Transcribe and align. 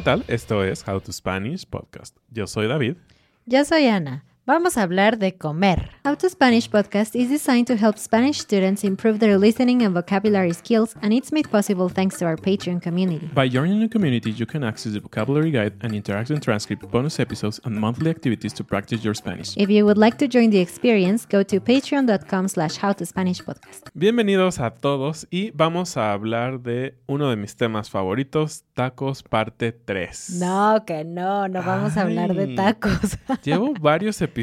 ¿qué 0.00 0.04
tal? 0.04 0.24
Esto 0.28 0.64
es 0.64 0.82
How 0.88 0.98
to 0.98 1.12
Spanish 1.12 1.66
Podcast. 1.66 2.16
Yo 2.30 2.46
soy 2.46 2.66
David. 2.66 2.96
Yo 3.44 3.66
soy 3.66 3.86
Ana. 3.86 4.24
Vamos 4.50 4.76
a 4.76 4.82
hablar 4.82 5.16
de 5.16 5.36
comer. 5.36 5.90
How 6.04 6.16
to 6.16 6.28
Spanish 6.28 6.68
podcast 6.68 7.14
is 7.14 7.28
designed 7.28 7.68
to 7.68 7.76
help 7.76 7.96
Spanish 7.98 8.40
students 8.40 8.82
improve 8.82 9.20
their 9.20 9.38
listening 9.38 9.84
and 9.84 9.94
vocabulary 9.94 10.52
skills, 10.52 10.96
and 11.02 11.12
it's 11.12 11.30
made 11.30 11.48
possible 11.48 11.88
thanks 11.88 12.18
to 12.18 12.24
our 12.24 12.36
Patreon 12.36 12.80
community. 12.80 13.30
By 13.32 13.48
joining 13.48 13.78
the 13.78 13.88
community, 13.88 14.32
you 14.32 14.46
can 14.46 14.64
access 14.64 14.94
the 14.94 14.98
vocabulary 14.98 15.52
guide 15.52 15.74
and 15.82 15.92
interactive 15.92 16.42
transcript, 16.42 16.90
bonus 16.90 17.20
episodes, 17.20 17.60
and 17.64 17.76
monthly 17.76 18.10
activities 18.10 18.52
to 18.54 18.64
practice 18.64 19.04
your 19.04 19.14
Spanish. 19.14 19.56
If 19.56 19.70
you 19.70 19.84
would 19.84 19.98
like 19.98 20.18
to 20.18 20.26
join 20.26 20.50
the 20.50 20.58
experience, 20.58 21.26
go 21.26 21.44
to 21.44 21.60
patreon.com 21.60 22.48
slash 22.48 22.76
howtospanishpodcast. 22.76 23.90
Bienvenidos 23.94 24.58
a 24.58 24.70
todos 24.70 25.28
y 25.30 25.52
vamos 25.52 25.96
a 25.96 26.12
hablar 26.12 26.60
de 26.60 26.96
uno 27.06 27.30
de 27.30 27.36
mis 27.36 27.54
temas 27.54 27.88
favoritos, 27.88 28.64
tacos 28.74 29.22
parte 29.22 29.70
3. 29.70 30.40
No, 30.40 30.82
que 30.84 31.04
no, 31.04 31.46
no 31.46 31.62
vamos 31.62 31.96
a 31.96 32.00
hablar 32.00 32.34
de 32.34 32.56
tacos. 32.56 33.16
Llevo 33.44 33.74
varios 33.80 34.20
episodios 34.20 34.39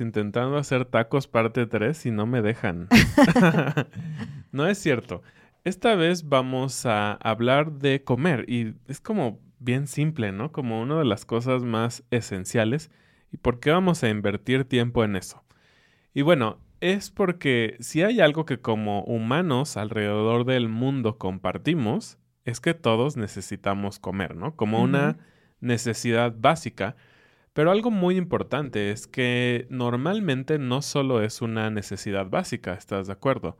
intentando 0.00 0.56
hacer 0.56 0.84
tacos 0.84 1.26
parte 1.26 1.66
3 1.66 2.06
y 2.06 2.10
no 2.10 2.26
me 2.26 2.42
dejan. 2.42 2.88
no 4.52 4.66
es 4.66 4.78
cierto. 4.78 5.22
Esta 5.64 5.94
vez 5.94 6.28
vamos 6.28 6.86
a 6.86 7.12
hablar 7.14 7.72
de 7.72 8.02
comer 8.02 8.44
y 8.48 8.74
es 8.86 9.00
como 9.00 9.40
bien 9.58 9.86
simple, 9.86 10.32
¿no? 10.32 10.52
Como 10.52 10.80
una 10.80 10.98
de 10.98 11.04
las 11.04 11.24
cosas 11.24 11.62
más 11.62 12.04
esenciales. 12.10 12.90
¿Y 13.32 13.36
por 13.36 13.60
qué 13.60 13.70
vamos 13.70 14.02
a 14.02 14.08
invertir 14.08 14.64
tiempo 14.64 15.04
en 15.04 15.16
eso? 15.16 15.44
Y 16.14 16.22
bueno, 16.22 16.58
es 16.80 17.10
porque 17.10 17.76
si 17.80 18.02
hay 18.02 18.20
algo 18.20 18.46
que 18.46 18.60
como 18.60 19.02
humanos 19.02 19.76
alrededor 19.76 20.44
del 20.44 20.68
mundo 20.68 21.18
compartimos, 21.18 22.18
es 22.44 22.60
que 22.60 22.74
todos 22.74 23.16
necesitamos 23.16 23.98
comer, 23.98 24.36
¿no? 24.36 24.56
Como 24.56 24.82
una 24.82 25.18
necesidad 25.60 26.34
básica. 26.38 26.96
Pero 27.52 27.70
algo 27.70 27.90
muy 27.90 28.16
importante 28.16 28.90
es 28.90 29.06
que 29.06 29.66
normalmente 29.70 30.58
no 30.58 30.82
solo 30.82 31.22
es 31.22 31.42
una 31.42 31.70
necesidad 31.70 32.26
básica, 32.26 32.74
¿estás 32.74 33.06
de 33.06 33.12
acuerdo? 33.12 33.56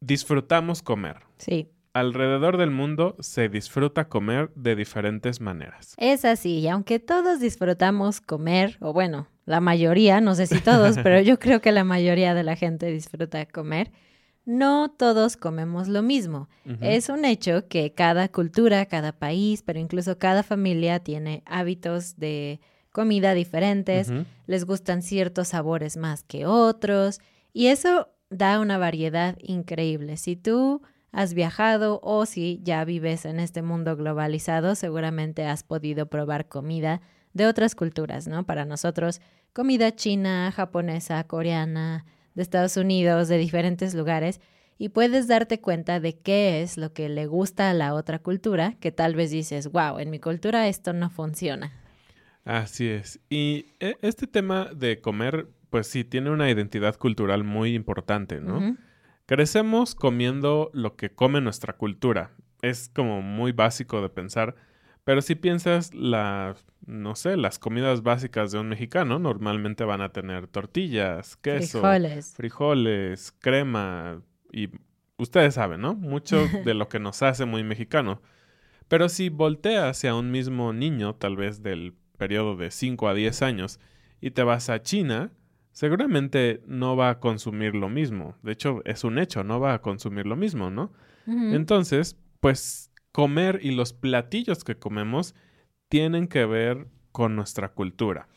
Disfrutamos 0.00 0.82
comer. 0.82 1.18
Sí, 1.38 1.70
Alrededor 1.94 2.56
del 2.56 2.72
mundo 2.72 3.14
se 3.20 3.48
disfruta 3.48 4.08
comer 4.08 4.50
de 4.56 4.74
diferentes 4.74 5.40
maneras. 5.40 5.94
es 5.96 6.24
así. 6.24 6.58
Y 6.58 6.66
aunque 6.66 6.98
todos 6.98 7.38
disfrutamos 7.38 8.20
comer, 8.20 8.76
o 8.80 8.92
bueno, 8.92 9.28
la 9.46 9.60
mayoría, 9.60 10.20
no 10.20 10.34
sé 10.34 10.48
si 10.48 10.58
todos, 10.58 10.98
pero 11.04 11.20
yo 11.20 11.38
creo 11.38 11.60
que 11.60 11.70
la 11.70 11.84
mayoría 11.84 12.34
de 12.34 12.42
la 12.42 12.56
gente 12.56 12.86
disfruta 12.86 13.46
comer, 13.46 13.92
no 14.44 14.90
todos 14.90 15.36
comemos 15.36 15.86
lo 15.86 16.02
mismo. 16.02 16.48
Es 16.80 17.08
un 17.08 17.24
hecho 17.24 17.68
que 17.68 17.92
cada 17.92 18.28
cultura, 18.28 18.86
cada 18.86 19.12
país, 19.12 19.62
pero 19.62 19.78
incluso 19.78 20.18
cada 20.18 20.42
familia 20.42 20.98
tiene 20.98 21.44
hábitos 21.46 22.16
de 22.16 22.60
comida 22.94 23.34
diferentes, 23.34 24.12
les 24.46 24.64
gustan 24.64 25.02
ciertos 25.02 25.48
sabores 25.48 25.96
más 25.96 26.22
que 26.22 26.46
otros, 26.46 27.18
y 27.52 27.66
eso 27.66 28.08
da 28.30 28.60
una 28.60 28.78
variedad 28.78 29.36
increíble. 29.42 30.16
Si 30.16 30.36
tú 30.36 30.80
has 31.10 31.34
viajado 31.34 31.98
o 32.04 32.24
si 32.24 32.60
ya 32.62 32.84
vives 32.84 33.24
en 33.24 33.40
este 33.40 33.62
mundo 33.62 33.96
globalizado, 33.96 34.76
seguramente 34.76 35.44
has 35.44 35.64
podido 35.64 36.06
probar 36.06 36.46
comida 36.46 37.00
de 37.32 37.48
otras 37.48 37.74
culturas, 37.74 38.28
¿no? 38.28 38.46
Para 38.46 38.64
nosotros, 38.64 39.20
comida 39.52 39.96
china, 39.96 40.52
japonesa, 40.54 41.24
coreana, 41.24 42.06
de 42.36 42.42
Estados 42.42 42.76
Unidos, 42.76 43.26
de 43.26 43.38
diferentes 43.38 43.94
lugares, 43.94 44.40
y 44.78 44.90
puedes 44.90 45.26
darte 45.26 45.60
cuenta 45.60 45.98
de 45.98 46.16
qué 46.16 46.62
es 46.62 46.76
lo 46.76 46.92
que 46.92 47.08
le 47.08 47.26
gusta 47.26 47.70
a 47.70 47.74
la 47.74 47.92
otra 47.92 48.20
cultura, 48.20 48.76
que 48.78 48.92
tal 48.92 49.16
vez 49.16 49.32
dices, 49.32 49.72
wow, 49.72 49.98
en 49.98 50.10
mi 50.10 50.20
cultura 50.20 50.68
esto 50.68 50.92
no 50.92 51.10
funciona. 51.10 51.72
Así 52.44 52.88
es. 52.88 53.20
Y 53.30 53.66
e- 53.80 53.96
este 54.02 54.26
tema 54.26 54.66
de 54.74 55.00
comer, 55.00 55.48
pues 55.70 55.86
sí, 55.86 56.04
tiene 56.04 56.30
una 56.30 56.50
identidad 56.50 56.96
cultural 56.96 57.44
muy 57.44 57.74
importante, 57.74 58.40
¿no? 58.40 58.76
Crecemos 59.26 59.94
comiendo 59.94 60.70
lo 60.74 60.96
que 60.96 61.10
come 61.10 61.40
nuestra 61.40 61.74
cultura. 61.76 62.32
Es 62.60 62.90
como 62.94 63.22
muy 63.22 63.52
básico 63.52 64.02
de 64.02 64.10
pensar, 64.10 64.54
pero 65.04 65.22
si 65.22 65.34
piensas 65.34 65.94
las, 65.94 66.64
no 66.86 67.14
sé, 67.14 67.36
las 67.36 67.58
comidas 67.58 68.02
básicas 68.02 68.52
de 68.52 68.58
un 68.58 68.68
mexicano 68.68 69.18
normalmente 69.18 69.84
van 69.84 70.00
a 70.02 70.10
tener 70.12 70.46
tortillas, 70.46 71.36
queso, 71.36 71.80
Frijoles. 71.80 72.34
frijoles, 72.34 73.32
crema 73.38 74.22
y 74.52 74.68
ustedes 75.18 75.54
saben, 75.54 75.80
¿no? 75.80 75.94
Mucho 75.94 76.46
de 76.64 76.74
lo 76.74 76.88
que 76.88 76.98
nos 76.98 77.22
hace 77.22 77.44
muy 77.46 77.64
mexicano. 77.64 78.20
Pero 78.88 79.08
si 79.08 79.30
volteas 79.30 79.84
hacia 79.96 80.14
un 80.14 80.30
mismo 80.30 80.72
niño, 80.74 81.14
tal 81.14 81.36
vez 81.36 81.62
del 81.62 81.94
periodo 82.16 82.56
de 82.56 82.70
5 82.70 83.08
a 83.08 83.14
10 83.14 83.42
años, 83.42 83.80
y 84.20 84.30
te 84.30 84.42
vas 84.42 84.70
a 84.70 84.82
China, 84.82 85.32
seguramente 85.72 86.62
no 86.66 86.96
va 86.96 87.10
a 87.10 87.20
consumir 87.20 87.74
lo 87.74 87.88
mismo. 87.88 88.36
De 88.42 88.52
hecho, 88.52 88.82
es 88.84 89.04
un 89.04 89.18
hecho, 89.18 89.44
no 89.44 89.60
va 89.60 89.74
a 89.74 89.82
consumir 89.82 90.26
lo 90.26 90.36
mismo, 90.36 90.70
¿no? 90.70 90.92
Entonces, 91.26 92.16
pues 92.40 92.90
comer 93.12 93.60
y 93.62 93.70
los 93.70 93.92
platillos 93.92 94.64
que 94.64 94.76
comemos 94.76 95.34
tienen 95.88 96.28
que 96.28 96.44
ver 96.44 96.88
con 97.12 97.36
nuestra 97.36 97.70
cultura. 97.70 98.28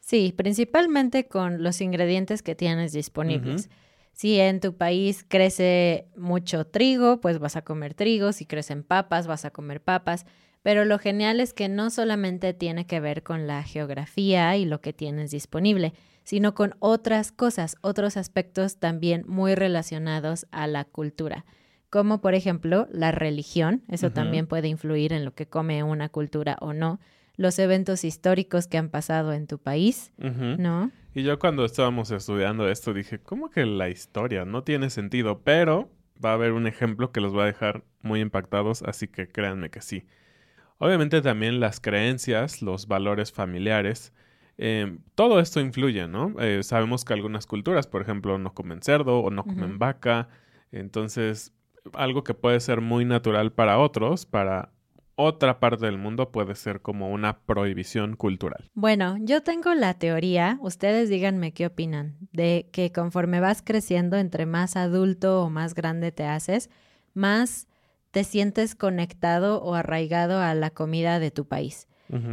Sí, 0.00 0.34
principalmente 0.36 1.28
con 1.28 1.62
los 1.62 1.80
ingredientes 1.80 2.42
que 2.42 2.54
tienes 2.54 2.92
disponibles. 2.92 3.70
Si 4.12 4.38
en 4.38 4.60
tu 4.60 4.76
país 4.76 5.24
crece 5.26 6.08
mucho 6.16 6.66
trigo, 6.66 7.20
pues 7.20 7.38
vas 7.38 7.56
a 7.56 7.62
comer 7.62 7.94
trigo. 7.94 8.32
Si 8.32 8.44
crecen 8.44 8.82
papas, 8.84 9.26
vas 9.26 9.44
a 9.44 9.50
comer 9.50 9.82
papas. 9.82 10.26
Pero 10.64 10.86
lo 10.86 10.98
genial 10.98 11.40
es 11.40 11.52
que 11.52 11.68
no 11.68 11.90
solamente 11.90 12.54
tiene 12.54 12.86
que 12.86 12.98
ver 12.98 13.22
con 13.22 13.46
la 13.46 13.62
geografía 13.64 14.56
y 14.56 14.64
lo 14.64 14.80
que 14.80 14.94
tienes 14.94 15.30
disponible, 15.30 15.92
sino 16.22 16.54
con 16.54 16.74
otras 16.78 17.32
cosas, 17.32 17.76
otros 17.82 18.16
aspectos 18.16 18.78
también 18.78 19.24
muy 19.28 19.54
relacionados 19.54 20.46
a 20.52 20.66
la 20.66 20.86
cultura, 20.86 21.44
como 21.90 22.22
por 22.22 22.34
ejemplo 22.34 22.88
la 22.90 23.12
religión, 23.12 23.82
eso 23.88 24.10
también 24.10 24.46
puede 24.46 24.68
influir 24.68 25.12
en 25.12 25.26
lo 25.26 25.34
que 25.34 25.44
come 25.44 25.82
una 25.82 26.08
cultura 26.08 26.56
o 26.62 26.72
no, 26.72 26.98
los 27.36 27.58
eventos 27.58 28.02
históricos 28.02 28.66
que 28.66 28.78
han 28.78 28.88
pasado 28.88 29.34
en 29.34 29.46
tu 29.46 29.58
país. 29.58 30.12
¿no? 30.16 30.90
Y 31.12 31.24
yo 31.24 31.38
cuando 31.38 31.66
estábamos 31.66 32.10
estudiando 32.10 32.70
esto 32.70 32.94
dije, 32.94 33.18
¿cómo 33.18 33.50
que 33.50 33.66
la 33.66 33.90
historia? 33.90 34.46
No 34.46 34.64
tiene 34.64 34.88
sentido, 34.88 35.42
pero 35.44 35.90
va 36.24 36.30
a 36.30 36.34
haber 36.34 36.52
un 36.52 36.66
ejemplo 36.66 37.12
que 37.12 37.20
los 37.20 37.36
va 37.36 37.42
a 37.42 37.48
dejar 37.48 37.84
muy 38.00 38.22
impactados, 38.22 38.82
así 38.82 39.08
que 39.08 39.28
créanme 39.28 39.68
que 39.68 39.82
sí. 39.82 40.06
Obviamente 40.78 41.22
también 41.22 41.60
las 41.60 41.80
creencias, 41.80 42.62
los 42.62 42.88
valores 42.88 43.32
familiares, 43.32 44.12
eh, 44.58 44.98
todo 45.14 45.40
esto 45.40 45.60
influye, 45.60 46.06
¿no? 46.06 46.34
Eh, 46.40 46.62
sabemos 46.62 47.04
que 47.04 47.12
algunas 47.12 47.46
culturas, 47.46 47.86
por 47.86 48.02
ejemplo, 48.02 48.38
no 48.38 48.54
comen 48.54 48.82
cerdo 48.82 49.20
o 49.20 49.30
no 49.30 49.44
comen 49.44 49.78
vaca, 49.78 50.28
entonces 50.70 51.52
algo 51.92 52.24
que 52.24 52.34
puede 52.34 52.60
ser 52.60 52.80
muy 52.80 53.04
natural 53.04 53.52
para 53.52 53.78
otros, 53.78 54.26
para 54.26 54.70
otra 55.16 55.60
parte 55.60 55.86
del 55.86 55.98
mundo 55.98 56.32
puede 56.32 56.54
ser 56.54 56.80
como 56.80 57.10
una 57.10 57.38
prohibición 57.40 58.16
cultural. 58.16 58.70
Bueno, 58.74 59.16
yo 59.20 59.42
tengo 59.42 59.74
la 59.74 59.94
teoría, 59.94 60.58
ustedes 60.60 61.08
díganme 61.08 61.52
qué 61.52 61.66
opinan, 61.66 62.16
de 62.32 62.68
que 62.72 62.90
conforme 62.90 63.40
vas 63.40 63.62
creciendo, 63.62 64.16
entre 64.16 64.46
más 64.46 64.76
adulto 64.76 65.42
o 65.42 65.50
más 65.50 65.74
grande 65.74 66.10
te 66.10 66.24
haces, 66.24 66.70
más 67.12 67.68
te 68.14 68.22
sientes 68.22 68.76
conectado 68.76 69.60
o 69.60 69.74
arraigado 69.74 70.40
a 70.40 70.54
la 70.54 70.70
comida 70.70 71.18
de 71.18 71.32
tu 71.32 71.46
país. 71.46 71.88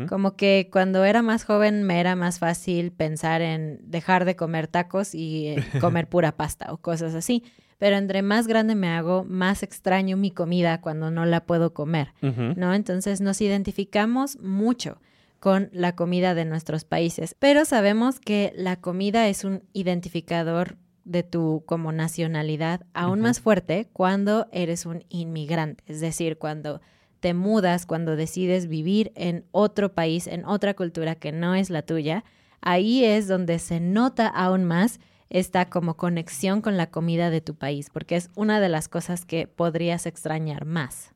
Como 0.08 0.36
que 0.36 0.70
cuando 0.72 1.06
era 1.06 1.24
más 1.24 1.44
joven 1.44 1.82
me 1.82 2.00
era 2.00 2.16
más 2.16 2.38
fácil 2.38 2.92
pensar 2.92 3.42
en 3.42 3.80
dejar 3.82 4.26
de 4.26 4.36
comer 4.36 4.68
tacos 4.68 5.16
y 5.16 5.48
eh, 5.48 5.64
comer 5.82 6.08
pura 6.08 6.34
pasta 6.34 6.72
o 6.72 6.78
cosas 6.78 7.16
así. 7.16 7.44
Pero 7.80 7.96
entre 7.96 8.22
más 8.22 8.46
grande 8.46 8.76
me 8.76 8.90
hago, 8.90 9.24
más 9.24 9.64
extraño 9.64 10.18
mi 10.18 10.30
comida 10.30 10.82
cuando 10.82 11.10
no 11.10 11.26
la 11.26 11.46
puedo 11.48 11.74
comer. 11.74 12.14
¿no? 12.22 12.76
Entonces 12.76 13.22
nos 13.22 13.42
identificamos 13.42 14.38
mucho 14.40 15.02
con 15.40 15.70
la 15.74 15.96
comida 15.96 16.36
de 16.36 16.46
nuestros 16.46 16.86
países, 16.86 17.36
pero 17.40 17.66
sabemos 17.66 18.20
que 18.20 18.54
la 18.56 18.76
comida 18.76 19.28
es 19.30 19.44
un 19.44 19.64
identificador 19.74 20.78
de 21.04 21.24
tu 21.24 21.64
como 21.66 21.92
nacionalidad 21.92 22.86
aún 22.94 23.22
más 23.22 23.40
fuerte 23.40 23.90
cuando 23.94 24.48
eres 24.52 24.86
un 24.86 25.04
inmigrante, 25.10 25.84
es 25.88 26.00
decir, 26.00 26.38
cuando 26.38 26.82
te 27.20 27.34
mudas, 27.34 27.86
cuando 27.86 28.16
decides 28.16 28.68
vivir 28.68 29.12
en 29.16 29.46
otro 29.52 29.94
país, 29.94 30.28
en 30.28 30.46
otra 30.46 30.74
cultura 30.74 31.16
que 31.16 31.32
no 31.32 31.56
es 31.56 31.70
la 31.70 31.84
tuya, 31.84 32.24
ahí 32.62 33.06
es 33.06 33.28
donde 33.28 33.60
se 33.60 33.80
nota 33.80 34.28
aún 34.28 34.66
más 34.66 35.00
esta 35.30 35.70
como 35.70 35.96
conexión 35.96 36.62
con 36.62 36.78
la 36.78 36.90
comida 36.92 37.30
de 37.30 37.40
tu 37.40 37.56
país, 37.56 37.90
porque 37.90 38.18
es 38.18 38.30
una 38.36 38.60
de 38.60 38.70
las 38.70 38.90
cosas 38.90 39.24
que 39.24 39.48
podrías 39.48 40.06
extrañar 40.06 40.66
más. 40.66 41.14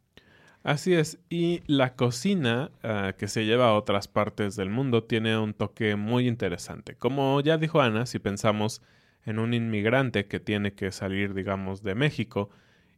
Así 0.64 0.96
es, 0.96 1.20
y 1.30 1.62
la 1.68 1.96
cocina 1.96 2.72
ah, 2.82 3.14
que 3.18 3.28
se 3.28 3.46
lleva 3.46 3.68
a 3.68 3.74
otras 3.74 4.08
partes 4.08 4.56
del 4.56 4.70
mundo 4.70 5.04
tiene 5.04 5.38
un 5.38 5.54
toque 5.54 5.96
muy 5.96 6.28
interesante. 6.28 6.96
Como 6.96 7.40
ya 7.42 7.58
dijo 7.58 7.82
Ana, 7.82 8.06
si 8.08 8.18
pensamos 8.18 8.82
en 9.26 9.40
un 9.40 9.54
inmigrante 9.54 10.26
que 10.28 10.40
tiene 10.40 10.74
que 10.74 10.92
salir, 10.92 11.34
digamos, 11.34 11.82
de 11.84 11.96
México 11.96 12.50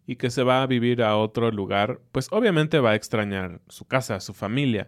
y 0.05 0.17
que 0.17 0.29
se 0.29 0.43
va 0.43 0.61
a 0.61 0.67
vivir 0.67 1.01
a 1.03 1.17
otro 1.17 1.51
lugar, 1.51 1.99
pues 2.11 2.27
obviamente 2.31 2.79
va 2.79 2.91
a 2.91 2.95
extrañar 2.95 3.61
su 3.67 3.85
casa, 3.85 4.19
su 4.19 4.33
familia. 4.33 4.87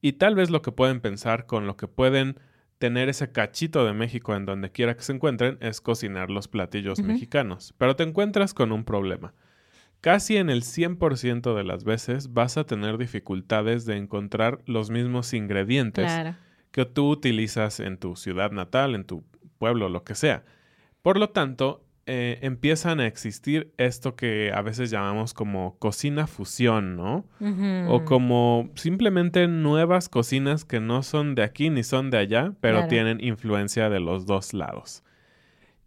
Y 0.00 0.12
tal 0.12 0.34
vez 0.34 0.50
lo 0.50 0.62
que 0.62 0.72
pueden 0.72 1.00
pensar 1.00 1.46
con 1.46 1.66
lo 1.66 1.76
que 1.76 1.88
pueden 1.88 2.38
tener 2.78 3.08
ese 3.08 3.30
cachito 3.30 3.84
de 3.84 3.92
México 3.92 4.34
en 4.34 4.46
donde 4.46 4.70
quiera 4.72 4.96
que 4.96 5.02
se 5.02 5.12
encuentren 5.12 5.58
es 5.60 5.80
cocinar 5.80 6.30
los 6.30 6.48
platillos 6.48 7.00
mexicanos. 7.00 7.74
Pero 7.76 7.94
te 7.94 8.04
encuentras 8.04 8.54
con 8.54 8.72
un 8.72 8.84
problema. 8.84 9.34
Casi 10.00 10.38
en 10.38 10.48
el 10.48 10.62
100% 10.62 11.54
de 11.54 11.64
las 11.64 11.84
veces 11.84 12.32
vas 12.32 12.56
a 12.56 12.64
tener 12.64 12.96
dificultades 12.96 13.84
de 13.84 13.96
encontrar 13.98 14.60
los 14.64 14.88
mismos 14.88 15.34
ingredientes 15.34 16.06
Claro. 16.06 16.36
que 16.70 16.86
tú 16.86 17.10
utilizas 17.10 17.80
en 17.80 17.98
tu 17.98 18.16
ciudad 18.16 18.50
natal, 18.50 18.94
en 18.94 19.04
tu 19.04 19.24
pueblo, 19.58 19.90
lo 19.90 20.02
que 20.04 20.14
sea. 20.14 20.42
Por 21.02 21.18
lo 21.18 21.30
tanto, 21.30 21.82
eh, 22.06 22.38
empiezan 22.42 22.98
a 23.00 23.06
existir 23.06 23.72
esto 23.76 24.16
que 24.16 24.52
a 24.54 24.62
veces 24.62 24.90
llamamos 24.90 25.32
como 25.34 25.78
cocina 25.78 26.26
fusión, 26.26 26.96
¿no? 26.96 27.24
O 27.88 28.04
como 28.04 28.70
simplemente 28.74 29.46
nuevas 29.46 30.08
cocinas 30.08 30.64
que 30.64 30.80
no 30.80 31.02
son 31.02 31.34
de 31.34 31.42
aquí 31.44 31.70
ni 31.70 31.82
son 31.84 32.10
de 32.10 32.18
allá, 32.18 32.52
pero 32.60 32.76
Claro. 32.78 32.88
tienen 32.88 33.22
influencia 33.22 33.88
de 33.90 34.00
los 34.00 34.26
dos 34.26 34.54
lados. 34.54 35.04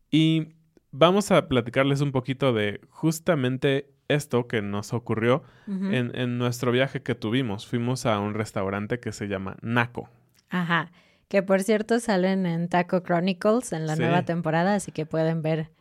Y 0.10 0.50
vamos 0.92 1.32
a 1.32 1.48
platicarles 1.50 2.02
un 2.02 2.12
poquito 2.12 2.54
de 2.54 2.80
justamente 2.90 3.90
esto 4.08 4.48
que 4.48 4.62
nos 4.62 4.94
ocurrió 4.94 5.44
en, 5.68 6.12
en 6.14 6.38
nuestro 6.38 6.72
viaje 6.72 7.02
que 7.02 7.16
tuvimos. 7.16 7.66
Fuimos 7.68 8.06
a 8.06 8.20
un 8.20 8.34
restaurante 8.34 9.00
que 9.00 9.12
se 9.12 9.28
llama 9.28 9.58
Naco. 9.62 10.10
Ajá. 10.50 10.92
Que 11.34 11.42
por 11.42 11.64
cierto 11.64 12.00
salen 12.00 12.46
en 12.46 12.70
Taco 12.70 13.00
Chronicles 13.00 13.74
en 13.74 13.88
la 13.88 13.96
Sí. 13.96 14.02
nueva 14.04 14.22
temporada, 14.22 14.76
así 14.76 14.92
que 14.92 15.08
pueden 15.08 15.42
ver 15.42 15.72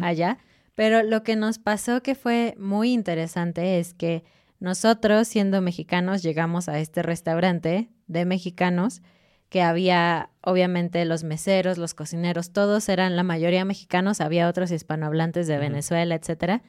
allá. 0.00 0.38
Pero 0.74 1.02
lo 1.02 1.22
que 1.22 1.36
nos 1.36 1.58
pasó 1.58 2.02
que 2.02 2.14
fue 2.14 2.54
muy 2.58 2.94
interesante 2.94 3.78
es 3.78 3.92
que 3.92 4.24
nosotros, 4.58 5.28
siendo 5.28 5.60
mexicanos, 5.60 6.22
llegamos 6.22 6.70
a 6.70 6.78
este 6.78 7.02
restaurante 7.02 7.90
de 8.06 8.24
mexicanos 8.24 9.02
que 9.50 9.60
había, 9.60 10.30
obviamente, 10.40 11.04
los 11.04 11.24
meseros, 11.24 11.76
los 11.76 11.92
cocineros, 11.92 12.54
todos 12.54 12.88
eran 12.88 13.14
la 13.14 13.22
mayoría 13.22 13.66
mexicanos, 13.66 14.22
había 14.22 14.48
otros 14.48 14.70
hispanohablantes 14.70 15.46
de. 15.46 15.58
Venezuela, 15.58 16.14
etcétera. 16.14 16.62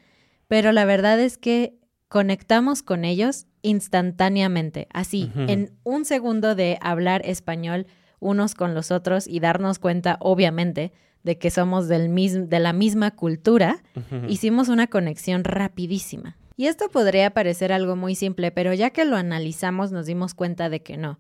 Pero 0.50 0.74
la 0.74 0.84
verdad 0.84 1.18
es 1.18 1.38
que 1.38 1.78
conectamos 2.10 2.84
con 2.84 3.06
ellos 3.06 3.46
instantáneamente, 3.62 4.88
así, 4.92 5.32
en 5.48 5.72
un 5.84 6.04
segundo 6.04 6.56
de 6.56 6.78
hablar 6.82 7.22
español 7.24 7.88
unos 8.24 8.56
con 8.56 8.74
los 8.74 8.90
otros 8.92 9.28
y 9.28 9.40
darnos 9.40 9.78
cuenta, 9.80 10.18
obviamente, 10.20 10.92
de 11.24 11.38
que 11.38 11.52
somos 11.52 11.88
del 11.88 12.10
mis- 12.10 12.50
de 12.50 12.60
la 12.60 12.74
misma 12.74 13.12
cultura, 13.12 13.84
hicimos 14.28 14.68
una 14.70 14.88
conexión 14.88 15.44
rapidísima. 15.44 16.36
Y 16.58 16.68
esto 16.68 16.90
podría 16.90 17.30
parecer 17.32 17.72
algo 17.72 17.96
muy 17.96 18.16
simple, 18.16 18.52
pero 18.52 18.74
ya 18.74 18.90
que 18.92 19.06
lo 19.06 19.16
analizamos 19.16 19.92
nos 19.92 20.06
dimos 20.06 20.34
cuenta 20.34 20.70
de 20.70 20.82
que 20.82 20.98
no. 20.98 21.20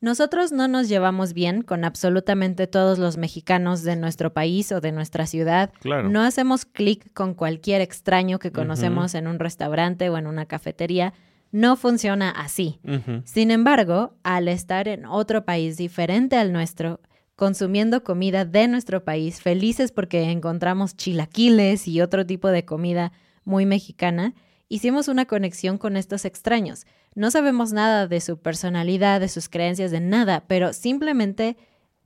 Nosotros 0.00 0.52
no 0.52 0.68
nos 0.68 0.88
llevamos 0.88 1.32
bien 1.32 1.62
con 1.62 1.84
absolutamente 1.84 2.66
todos 2.66 2.98
los 2.98 3.16
mexicanos 3.16 3.82
de 3.84 3.96
nuestro 3.96 4.32
país 4.34 4.70
o 4.72 4.80
de 4.80 4.92
nuestra 4.92 5.26
ciudad. 5.26 5.70
Claro. 5.80 6.10
No 6.10 6.20
hacemos 6.22 6.66
clic 6.66 7.10
con 7.14 7.32
cualquier 7.34 7.80
extraño 7.80 8.38
que 8.38 8.50
conocemos 8.52 9.14
en 9.14 9.26
un 9.28 9.38
restaurante 9.38 10.10
o 10.10 10.18
en 10.18 10.26
una 10.26 10.44
cafetería. 10.44 11.14
No 11.54 11.76
funciona 11.76 12.30
así. 12.30 12.80
Sin 13.22 13.52
embargo, 13.52 14.16
al 14.24 14.48
estar 14.48 14.88
en 14.88 15.06
otro 15.06 15.44
país 15.44 15.76
diferente 15.76 16.34
al 16.34 16.52
nuestro, 16.52 16.98
consumiendo 17.36 18.02
comida 18.02 18.44
de 18.44 18.66
nuestro 18.66 19.04
país, 19.04 19.40
felices 19.40 19.92
porque 19.92 20.32
encontramos 20.32 20.96
chilaquiles 20.96 21.86
y 21.86 22.00
otro 22.00 22.26
tipo 22.26 22.48
de 22.48 22.64
comida 22.64 23.12
muy 23.44 23.66
mexicana, 23.66 24.34
hicimos 24.68 25.06
una 25.06 25.26
conexión 25.26 25.78
con 25.78 25.96
estos 25.96 26.24
extraños. 26.24 26.86
No 27.14 27.30
sabemos 27.30 27.72
nada 27.72 28.08
de 28.08 28.20
su 28.20 28.36
personalidad, 28.38 29.20
de 29.20 29.28
sus 29.28 29.48
creencias, 29.48 29.92
de 29.92 30.00
nada, 30.00 30.42
pero 30.48 30.72
simplemente 30.72 31.56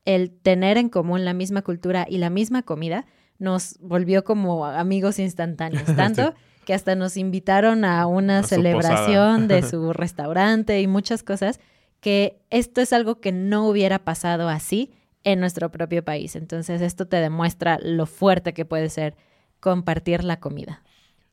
el 0.04 0.30
tener 0.30 0.76
en 0.76 0.90
común 0.90 1.24
la 1.24 1.32
misma 1.32 1.62
cultura 1.62 2.06
y 2.06 2.18
la 2.18 2.28
misma 2.28 2.64
comida 2.64 3.06
nos 3.38 3.78
volvió 3.80 4.24
como 4.24 4.66
amigos 4.66 5.18
instantáneos, 5.18 5.86
tanto 5.96 6.34
que 6.68 6.74
hasta 6.74 6.94
nos 6.94 7.16
invitaron 7.16 7.86
a 7.86 8.06
una 8.06 8.40
A 8.40 8.42
celebración 8.42 9.48
de 9.48 9.62
su 9.70 9.94
restaurante 9.94 10.82
y 10.82 10.86
muchas 10.86 11.22
cosas, 11.22 11.60
que 12.02 12.42
esto 12.50 12.82
es 12.82 12.92
algo 12.92 13.22
que 13.22 13.32
no 13.32 13.66
hubiera 13.66 14.00
pasado 14.00 14.50
así 14.50 14.92
en 15.24 15.40
nuestro 15.40 15.70
propio 15.70 16.04
país. 16.04 16.36
Entonces 16.36 16.82
esto 16.82 17.08
te 17.08 17.16
demuestra 17.16 17.78
lo 17.82 18.04
fuerte 18.04 18.52
que 18.52 18.66
puede 18.66 18.90
ser 18.90 19.16
compartir 19.60 20.24
la 20.24 20.40
comida. 20.40 20.82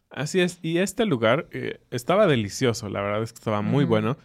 Así 0.10 0.40
es, 0.40 0.60
y 0.62 0.78
este 0.78 1.04
lugar 1.04 1.50
eh, 1.52 1.82
estaba 1.92 2.28
delicioso, 2.28 2.88
la 2.88 3.02
verdad 3.02 3.22
es 3.22 3.34
que 3.34 3.40
estaba 3.40 3.62
muy 3.62 3.84
bueno 3.84 4.16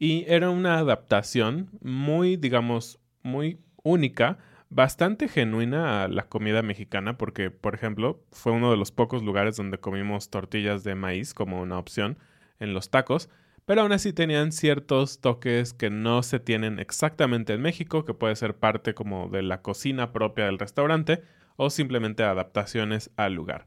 y 0.00 0.24
era 0.26 0.50
una 0.50 0.78
adaptación 0.78 1.70
muy, 1.80 2.36
digamos, 2.36 2.98
muy 3.22 3.60
única, 3.84 4.38
bastante 4.70 5.28
genuina 5.28 6.04
a 6.04 6.08
la 6.08 6.28
comida 6.28 6.62
mexicana 6.62 7.16
porque, 7.16 7.50
por 7.50 7.74
ejemplo, 7.74 8.22
fue 8.32 8.52
uno 8.52 8.70
de 8.70 8.76
los 8.76 8.90
pocos 8.90 9.22
lugares 9.22 9.56
donde 9.56 9.78
comimos 9.78 10.30
tortillas 10.30 10.84
de 10.84 10.94
maíz 10.94 11.34
como 11.34 11.60
una 11.60 11.78
opción 11.78 12.18
en 12.58 12.74
los 12.74 12.90
tacos, 12.90 13.28
pero 13.64 13.82
aún 13.82 13.92
así 13.92 14.12
tenían 14.12 14.52
ciertos 14.52 15.20
toques 15.20 15.72
que 15.72 15.90
no 15.90 16.22
se 16.22 16.40
tienen 16.40 16.78
exactamente 16.78 17.52
en 17.52 17.62
México, 17.62 18.04
que 18.04 18.14
puede 18.14 18.36
ser 18.36 18.56
parte 18.56 18.94
como 18.94 19.28
de 19.28 19.42
la 19.42 19.62
cocina 19.62 20.12
propia 20.12 20.46
del 20.46 20.58
restaurante 20.58 21.22
o 21.56 21.70
simplemente 21.70 22.22
adaptaciones 22.22 23.10
al 23.16 23.34
lugar. 23.34 23.66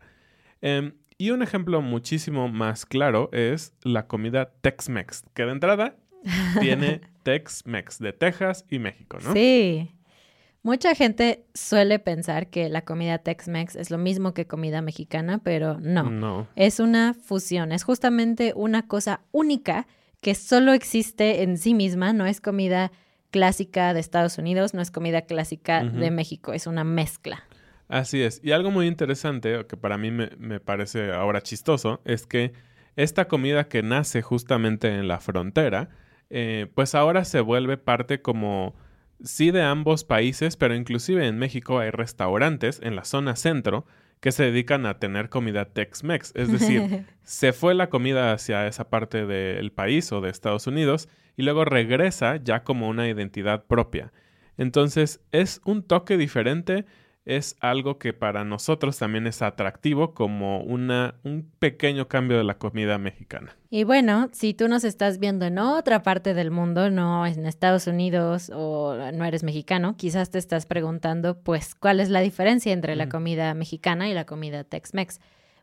Em, 0.62 0.94
y 1.18 1.32
un 1.32 1.42
ejemplo 1.42 1.82
muchísimo 1.82 2.48
más 2.48 2.86
claro 2.86 3.30
es 3.34 3.74
la 3.84 4.08
comida 4.08 4.54
Tex-Mex, 4.62 5.26
que 5.34 5.46
de 5.46 5.52
entrada 5.52 5.96
tiene 6.62 7.02
Tex-Mex 7.24 8.00
de 8.00 8.14
Texas 8.14 8.66
y 8.70 8.80
México, 8.80 9.18
¿no? 9.24 9.34
Sí. 9.34 9.99
Mucha 10.62 10.94
gente 10.94 11.46
suele 11.54 12.00
pensar 12.00 12.50
que 12.50 12.70
la 12.70 12.82
comida 12.82 13.20
Tex-Mex 13.20 13.76
es 13.76 13.92
lo 13.92 13.98
mismo 13.98 14.34
que 14.34 14.46
comida 14.46 14.82
mexicana, 14.82 15.40
pero 15.44 15.80
no. 15.80 16.10
No. 16.10 16.48
Es 16.56 16.80
una 16.80 17.14
fusión, 17.14 17.72
es 17.72 17.84
justamente 17.84 18.54
una 18.56 18.88
cosa 18.88 19.22
única 19.32 19.88
que 20.20 20.36
solo 20.36 20.74
existe 20.74 21.44
en 21.44 21.58
sí 21.58 21.74
misma, 21.74 22.12
no 22.12 22.26
es 22.26 22.42
comida 22.42 22.92
clásica 23.32 23.94
de 23.94 24.02
Estados 24.02 24.38
Unidos, 24.38 24.74
no 24.74 24.82
es 24.82 24.92
comida 24.92 25.22
clásica 25.22 25.84
de 25.84 26.12
México, 26.12 26.52
es 26.52 26.68
una 26.68 26.84
mezcla. 26.84 27.44
Así 27.88 28.22
es. 28.22 28.42
Y 28.44 28.52
algo 28.52 28.70
muy 28.70 28.88
interesante, 28.88 29.58
o 29.58 29.68
que 29.68 29.78
para 29.78 29.98
mí 29.98 30.12
me, 30.12 30.30
me 30.38 30.60
parece 30.60 31.12
ahora 31.12 31.42
chistoso, 31.42 32.02
es 32.06 32.26
que 32.26 32.54
esta 32.96 33.28
comida 33.28 33.70
que 33.70 33.82
nace 33.82 34.22
justamente 34.22 34.90
en 34.90 35.08
la 35.08 35.20
frontera, 35.20 35.90
eh, 36.30 36.68
pues 36.76 36.96
ahora 36.96 37.24
se 37.24 37.40
vuelve 37.40 37.78
parte 37.78 38.22
como, 38.22 38.76
sí 39.24 39.52
de 39.52 39.62
ambos 39.62 40.04
países, 40.04 40.58
pero 40.58 40.76
inclusive 40.76 41.28
en 41.28 41.38
México 41.38 41.80
hay 41.80 41.92
restaurantes 41.92 42.80
en 42.84 42.96
la 42.96 43.04
zona 43.04 43.36
centro 43.36 43.86
que 44.20 44.32
se 44.32 44.44
dedican 44.44 44.86
a 44.86 45.00
tener 45.00 45.30
comida 45.30 45.66
Tex-Mex. 45.66 46.34
Es 46.36 46.52
decir, 46.52 47.06
se 47.24 47.54
fue 47.54 47.74
la 47.74 47.90
comida 47.90 48.34
hacia 48.34 48.68
esa 48.68 48.90
parte 48.90 49.26
del 49.26 49.72
país 49.72 50.12
o 50.12 50.22
de 50.22 50.30
Estados 50.30 50.68
Unidos 50.68 51.08
y 51.38 51.44
luego 51.44 51.64
regresa 51.64 52.36
ya 52.38 52.64
como 52.64 52.90
una 52.90 53.08
identidad 53.08 53.66
propia. 53.66 54.12
Entonces 54.58 55.22
es 55.32 55.62
un 55.64 55.84
toque 55.84 56.18
diferente, 56.18 56.86
es 57.30 57.56
algo 57.60 58.00
que 58.00 58.12
para 58.12 58.44
nosotros 58.44 58.98
también 58.98 59.28
es 59.28 59.42
atractivo 59.42 60.14
como 60.14 60.62
una, 60.62 61.16
un 61.24 61.50
pequeño 61.60 62.08
cambio 62.08 62.38
de 62.38 62.44
la 62.44 62.58
comida 62.58 62.98
mexicana. 62.98 63.56
Y 63.70 63.84
bueno, 63.84 64.30
si 64.32 64.56
tú 64.56 64.68
nos 64.68 64.84
estás 64.84 65.20
viendo 65.20 65.46
en 65.46 65.60
otra 65.60 66.02
parte 66.02 66.34
del 66.34 66.50
mundo, 66.50 66.90
no 66.90 67.26
en 67.28 67.46
Estados 67.46 67.86
Unidos 67.86 68.52
o 68.54 68.96
no 69.14 69.26
eres 69.26 69.44
mexicano, 69.44 69.96
quizás 69.96 70.32
te 70.32 70.40
estás 70.40 70.66
preguntando, 70.66 71.40
pues, 71.40 71.76
¿cuál 71.76 72.00
es 72.00 72.10
la 72.10 72.22
diferencia 72.22 72.74
entre 72.74 72.96
la 72.96 73.04
Ujú. 73.04 73.12
comida 73.12 73.54
mexicana 73.54 74.10
y 74.10 74.14
la 74.14 74.26
comida 74.26 74.64
Tex-Mex? 74.64 75.20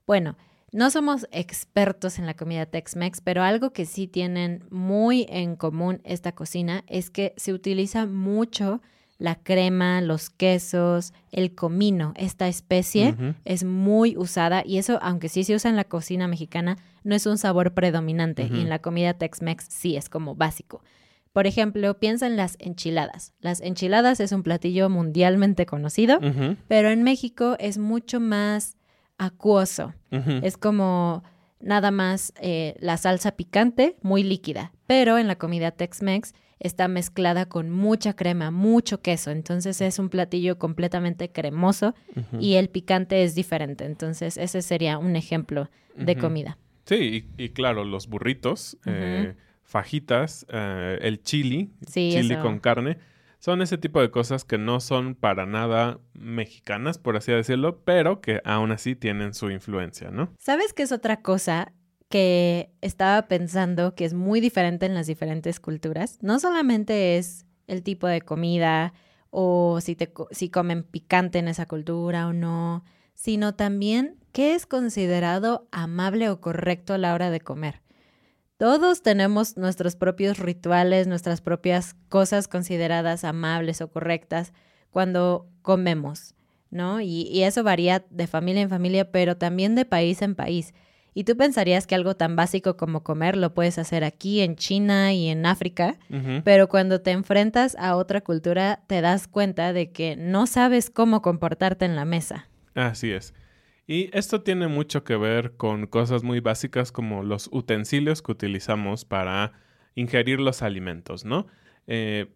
Bueno, 0.07 0.37
no 0.71 0.91
somos 0.91 1.27
expertos 1.33 2.19
en 2.21 2.27
la 2.27 2.35
comida 2.35 2.67
Tex-Mex, 2.67 3.21
pero 3.23 3.43
algo 3.43 3.73
que 3.73 3.87
sí 3.87 4.07
tienen 4.07 4.65
muy 4.71 5.27
en 5.29 5.57
común 5.57 6.01
esta 6.05 6.33
cocina 6.33 6.85
es 6.87 7.11
que 7.11 7.35
se 7.37 7.53
utiliza 7.53 8.07
mucho 8.07 8.83
la 9.19 9.37
crema, 9.37 10.01
los 10.01 10.31
quesos, 10.31 11.13
el 11.33 11.55
comino, 11.55 12.13
esta 12.17 12.49
especie 12.49 13.15
es 13.45 13.65
muy 13.65 14.17
usada 14.17 14.63
y 14.65 14.79
eso, 14.79 14.99
aunque 15.03 15.29
sí 15.29 15.45
se 15.45 15.55
usa 15.55 15.71
en 15.71 15.77
la 15.77 15.85
cocina 15.85 16.29
mexicana, 16.29 16.77
no 17.03 17.15
es 17.15 17.27
un 17.27 17.39
sabor 17.39 17.73
predominante 17.73 18.49
y 18.53 18.61
en 18.61 18.69
la 18.69 18.81
comida 18.81 19.15
Tex-Mex 19.15 19.67
sí 19.69 19.97
es 19.97 20.09
como 20.09 20.35
básico. 20.35 20.83
Por 21.33 21.47
ejemplo, 21.47 21.99
piensa 21.99 22.27
en 22.27 22.37
las 22.37 22.57
enchiladas. 22.61 23.35
Las 23.41 23.61
enchiladas 23.61 24.21
es 24.21 24.33
un 24.33 24.43
platillo 24.43 24.89
mundialmente 24.89 25.67
conocido, 25.67 26.19
pero 26.69 26.91
en 26.91 27.03
México 27.03 27.57
es 27.59 27.79
mucho 27.79 28.21
más 28.21 28.77
acuoso. 29.19 29.95
Es 30.43 30.57
como 30.57 31.23
nada 31.61 31.91
más 31.91 32.33
eh, 32.41 32.75
la 32.81 32.97
salsa 32.97 33.33
picante, 33.33 33.97
muy 34.03 34.23
líquida. 34.23 34.73
Pero 34.87 35.19
en 35.19 35.27
la 35.27 35.37
comida 35.37 35.73
Tex-Mex 35.73 36.33
está 36.59 36.89
mezclada 36.89 37.47
con 37.47 37.71
mucha 37.71 38.15
crema, 38.15 38.51
mucho 38.51 39.01
queso. 39.03 39.31
Entonces 39.31 39.81
es 39.81 39.99
un 39.99 40.09
platillo 40.09 40.59
completamente 40.59 41.31
cremoso 41.31 41.95
y 42.41 42.55
el 42.55 42.69
picante 42.69 43.23
es 43.23 43.35
diferente. 43.35 43.85
Entonces 43.85 44.37
ese 44.37 44.63
sería 44.63 44.99
un 44.99 45.17
ejemplo 45.17 45.71
de 45.97 46.17
comida. 46.17 46.59
Sí, 46.85 47.27
y, 47.37 47.45
y 47.45 47.49
claro, 47.51 47.85
los 47.85 48.07
burritos 48.09 48.77
eh, 48.87 49.35
fajitas, 49.65 50.47
eh, 50.51 50.99
el 51.03 51.23
chili, 51.23 51.71
Sí, 51.87 52.11
chili 52.13 52.35
eso. 52.35 52.43
con 52.43 52.59
carne. 52.61 52.99
Son 53.39 53.61
ese 53.61 53.77
tipo 53.77 54.01
de 54.01 54.11
cosas 54.11 54.45
que 54.45 54.57
no 54.57 54.81
son 54.81 55.15
para 55.15 55.45
nada 55.47 56.01
mexicanas, 56.15 56.99
por 56.99 57.17
así 57.17 57.33
decirlo, 57.33 57.81
pero 57.85 58.21
que 58.21 58.41
aún 58.45 58.73
así 58.73 58.97
tienen 58.97 59.35
su 59.35 59.51
influencia, 59.51 60.11
¿no? 60.11 60.33
¿Sabes 60.39 60.73
qué 60.73 60.83
es 60.85 60.91
otra 60.93 61.21
cosa 61.21 61.73
que 62.09 62.71
estaba 62.81 63.29
pensando 63.29 63.95
que 63.95 64.05
es 64.05 64.15
muy 64.15 64.41
diferente 64.41 64.87
en 64.87 64.95
las 64.95 65.07
diferentes 65.07 65.61
culturas? 65.61 66.19
No 66.23 66.39
solamente 66.39 67.19
es 67.19 67.47
el 67.67 67.83
tipo 67.83 68.07
de 68.07 68.21
comida 68.21 68.93
o 69.31 69.81
si, 69.81 69.97
te, 69.97 70.13
si 70.31 70.49
comen 70.49 70.85
picante 70.85 71.39
en 71.39 71.49
esa 71.49 71.67
cultura 71.67 72.29
o 72.29 72.33
no, 72.33 72.85
sino 73.15 73.55
también 73.55 74.19
qué 74.33 74.55
es 74.55 74.67
considerado 74.67 75.69
amable 75.73 76.29
o 76.31 76.41
correcto 76.41 76.95
a 76.95 76.99
la 76.99 77.15
hora 77.15 77.31
de 77.31 77.41
comer. 77.41 77.83
Todos 78.59 79.03
tenemos 79.03 79.57
nuestros 79.57 79.97
propios 79.97 80.39
rituales, 80.39 81.07
nuestras 81.07 81.41
propias 81.43 81.95
cosas 82.09 82.49
consideradas 82.49 83.25
amables 83.25 83.83
o 83.83 83.89
correctas 83.89 84.55
cuando 84.91 85.47
comemos, 85.61 86.35
¿no? 86.71 87.03
Y, 87.03 87.23
y 87.23 87.43
eso 87.43 87.63
varía 87.63 88.07
de 88.09 88.27
familia 88.27 88.63
en 88.63 88.71
familia, 88.71 89.11
pero 89.11 89.37
también 89.37 89.75
de 89.75 89.85
país 89.85 90.23
en 90.23 90.35
país. 90.35 90.73
Y 91.19 91.25
tú 91.25 91.35
pensarías 91.35 91.87
que 91.87 91.95
algo 91.95 92.15
tan 92.15 92.37
básico 92.37 92.77
como 92.77 93.03
comer 93.03 93.39
lo 93.39 93.55
puedes 93.55 93.79
hacer 93.79 94.05
aquí, 94.05 94.43
en 94.43 94.55
China 94.55 95.15
y 95.15 95.29
en 95.29 95.47
África, 95.47 95.97
pero 96.45 96.69
cuando 96.69 97.01
te 97.01 97.11
enfrentas 97.11 97.75
a 97.77 97.97
otra 97.97 98.21
cultura 98.21 98.83
te 98.87 99.01
das 99.01 99.27
cuenta 99.27 99.73
de 99.73 99.93
que 99.93 100.15
no 100.17 100.47
sabes 100.47 100.91
cómo 100.91 101.23
comportarte 101.23 101.87
en 101.87 101.97
la 101.97 102.05
mesa. 102.05 102.51
Así 102.75 103.13
es. 103.13 103.33
Y 103.87 104.11
esto 104.13 104.43
tiene 104.43 104.69
mucho 104.69 105.05
que 105.05 105.17
ver 105.17 105.57
con 105.57 105.87
cosas 105.87 106.23
muy 106.23 106.41
básicas 106.41 106.93
como 106.93 107.23
los 107.23 107.49
utensilios 107.51 108.21
que 108.21 108.33
utilizamos 108.33 109.07
para 109.07 109.53
ingerir 109.95 110.39
los 110.39 110.61
alimentos, 110.61 111.25
¿no? 111.25 111.47
Eh, 111.87 112.27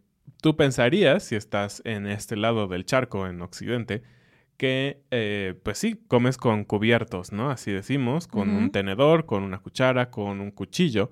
tú 0.41 0.57
pensarías, 0.57 1.23
si 1.23 1.37
estás 1.37 1.83
en 1.85 2.07
este 2.07 2.35
lado 2.35 2.67
del 2.67 2.87
charco, 2.87 3.27
en 3.27 3.43
Occidente, 3.43 4.03
que, 4.61 5.01
eh, 5.11 5.59
pues 5.63 5.79
sí, 5.79 5.99
comes 6.07 6.37
con 6.37 6.65
cubiertos, 6.65 7.33
¿no? 7.33 7.51
Así 7.51 7.73
decimos, 7.73 8.29
con 8.29 8.51
un 8.51 8.71
tenedor, 8.71 9.25
con 9.25 9.43
una 9.43 9.57
cuchara, 9.57 10.11
con 10.11 10.39
un 10.43 10.51
cuchillo. 10.51 11.11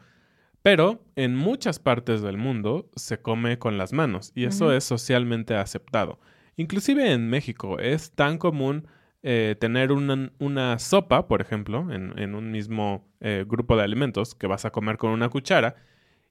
Pero 0.60 1.02
en 1.16 1.34
muchas 1.34 1.78
partes 1.78 2.20
del 2.20 2.36
mundo 2.36 2.90
se 2.94 3.22
come 3.22 3.58
con 3.58 3.78
las 3.78 3.94
manos 3.94 4.32
y 4.34 4.44
eso 4.44 4.70
es 4.70 4.84
socialmente 4.84 5.54
aceptado. 5.56 6.20
Inclusive 6.56 7.10
en 7.10 7.30
México 7.30 7.78
es 7.78 8.12
tan 8.12 8.36
común 8.36 8.86
eh, 9.22 9.56
tener 9.58 9.92
una, 9.92 10.30
una 10.38 10.78
sopa, 10.78 11.26
por 11.26 11.40
ejemplo, 11.40 11.90
en, 11.90 12.18
en 12.18 12.34
un 12.34 12.50
mismo 12.50 13.08
eh, 13.20 13.46
grupo 13.48 13.78
de 13.78 13.82
alimentos 13.84 14.34
que 14.34 14.46
vas 14.46 14.66
a 14.66 14.72
comer 14.72 14.98
con 14.98 15.10
una 15.10 15.30
cuchara 15.30 15.76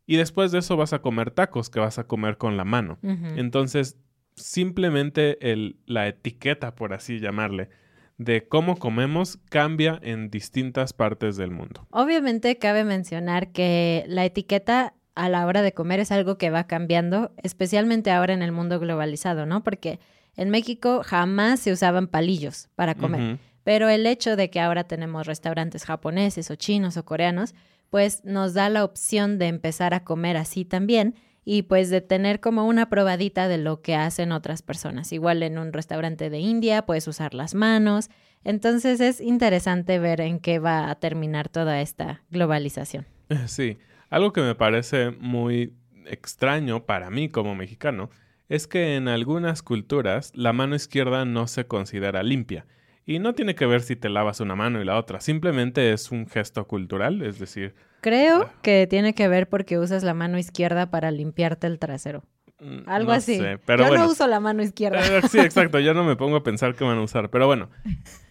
y 0.06 0.18
después 0.18 0.52
de 0.52 0.60
eso 0.60 0.78
vas 0.78 0.94
a 0.94 1.02
comer 1.02 1.32
tacos 1.32 1.72
que 1.72 1.80
vas 1.80 1.98
a 1.98 2.04
comer 2.04 2.38
con 2.38 2.58
la 2.58 2.64
mano. 2.64 3.00
Entonces, 3.02 3.98
simplemente 4.38 5.52
el, 5.52 5.78
la 5.86 6.08
etiqueta, 6.08 6.76
por 6.76 6.94
así 6.94 7.20
llamarle, 7.20 7.70
de 8.18 8.48
cómo 8.48 8.78
comemos 8.78 9.38
cambia 9.50 10.00
en 10.02 10.30
distintas 10.30 10.94
partes 10.94 11.38
del 11.38 11.52
mundo. 11.52 11.88
Obviamente 11.92 12.58
cabe 12.58 12.84
mencionar 12.84 13.52
que 13.52 14.06
la 14.08 14.26
etiqueta 14.26 14.94
a 15.16 15.30
la 15.30 15.46
hora 15.46 15.62
de 15.62 15.74
comer 15.74 16.00
es 16.00 16.12
algo 16.12 16.38
que 16.38 16.50
va 16.50 16.66
cambiando, 16.66 17.32
especialmente 17.44 18.12
ahora 18.12 18.34
en 18.34 18.42
el 18.42 18.52
mundo 18.52 18.80
globalizado, 18.80 19.46
¿no? 19.46 19.64
Porque 19.64 20.00
en 20.36 20.50
México 20.50 21.02
jamás 21.04 21.60
se 21.60 21.72
usaban 21.72 22.08
palillos 22.08 22.70
para 22.76 22.96
comer, 22.96 23.40
pero 23.64 23.90
el 23.90 24.06
hecho 24.06 24.36
de 24.36 24.52
que 24.52 24.60
ahora 24.60 24.84
tenemos 24.84 25.26
restaurantes 25.26 25.86
japoneses 25.86 26.52
o 26.52 26.56
chinos 26.56 26.98
o 26.98 27.06
coreanos, 27.06 27.56
pues 27.90 28.24
nos 28.24 28.54
da 28.54 28.70
la 28.70 28.84
opción 28.84 29.40
de 29.40 29.48
empezar 29.48 29.94
a 29.96 30.04
comer 30.04 30.38
así 30.38 30.66
también 30.66 31.16
y 31.50 31.62
pues 31.62 31.90
de 31.90 32.02
tener 32.02 32.42
como 32.42 32.66
una 32.66 32.90
probadita 32.90 33.48
de 33.48 33.58
lo 33.58 33.82
que 33.82 33.96
hacen 33.96 34.34
otras 34.34 34.62
personas. 34.62 35.14
Igual 35.14 35.42
en 35.44 35.58
un 35.58 35.72
restaurante 35.72 36.30
de 36.30 36.40
India 36.40 36.86
puedes 36.86 37.08
usar 37.08 37.34
las 37.34 37.56
manos. 37.56 38.10
Entonces 38.44 39.00
es 39.00 39.22
interesante 39.22 39.98
ver 39.98 40.20
en 40.20 40.40
qué 40.42 40.60
va 40.60 40.90
a 40.90 40.96
terminar 40.96 41.48
toda 41.48 41.80
esta 41.80 42.22
globalización. 42.32 43.06
Sí, 43.48 43.78
algo 44.10 44.34
que 44.34 44.42
me 44.42 44.56
parece 44.56 45.12
muy 45.12 45.74
extraño 46.06 46.86
para 46.86 47.10
mí 47.10 47.30
como 47.30 47.56
mexicano 47.56 48.10
es 48.50 48.68
que 48.68 48.98
en 48.98 49.08
algunas 49.08 49.62
culturas 49.62 50.34
la 50.36 50.52
mano 50.52 50.76
izquierda 50.76 51.24
no 51.24 51.48
se 51.48 51.66
considera 51.66 52.24
limpia. 52.24 52.66
Y 53.06 53.20
no 53.20 53.36
tiene 53.36 53.56
que 53.56 53.66
ver 53.66 53.84
si 53.84 53.96
te 53.96 54.10
lavas 54.10 54.42
una 54.42 54.58
mano 54.58 54.82
y 54.82 54.86
la 54.86 54.98
otra, 54.98 55.22
simplemente 55.22 55.94
es 55.94 56.12
un 56.12 56.28
gesto 56.28 56.68
cultural, 56.68 57.22
es 57.22 57.40
decir, 57.40 57.74
Creo 58.02 58.44
Ah. 58.44 58.54
que 58.62 58.88
tiene 58.88 59.14
que 59.14 59.28
ver 59.28 59.48
porque 59.50 59.78
usas 59.80 60.04
la 60.04 60.14
mano 60.14 60.38
izquierda 60.38 60.90
para 60.90 61.12
limpiarte 61.12 61.68
el 61.68 61.80
trasero. 61.80 62.24
mm, 62.60 62.88
Algo 62.90 63.12
no 63.12 63.18
así. 63.18 63.38
sé, 63.38 63.60
pero 63.66 63.84
Yo 63.84 63.90
bueno. 63.90 64.06
no 64.06 64.10
uso 64.12 64.26
la 64.28 64.40
mano 64.40 64.64
izquierda. 64.64 65.00
Eh, 65.06 65.22
sí, 65.30 65.38
exacto, 65.40 65.80
yo 65.80 65.94
no 65.94 66.04
me 66.04 66.16
pongo 66.16 66.38
a 66.38 66.44
pensar 66.44 66.74
qué 66.74 66.84
van 66.84 66.98
a 66.98 67.02
usar, 67.02 67.30
pero 67.30 67.46
bueno, 67.46 67.70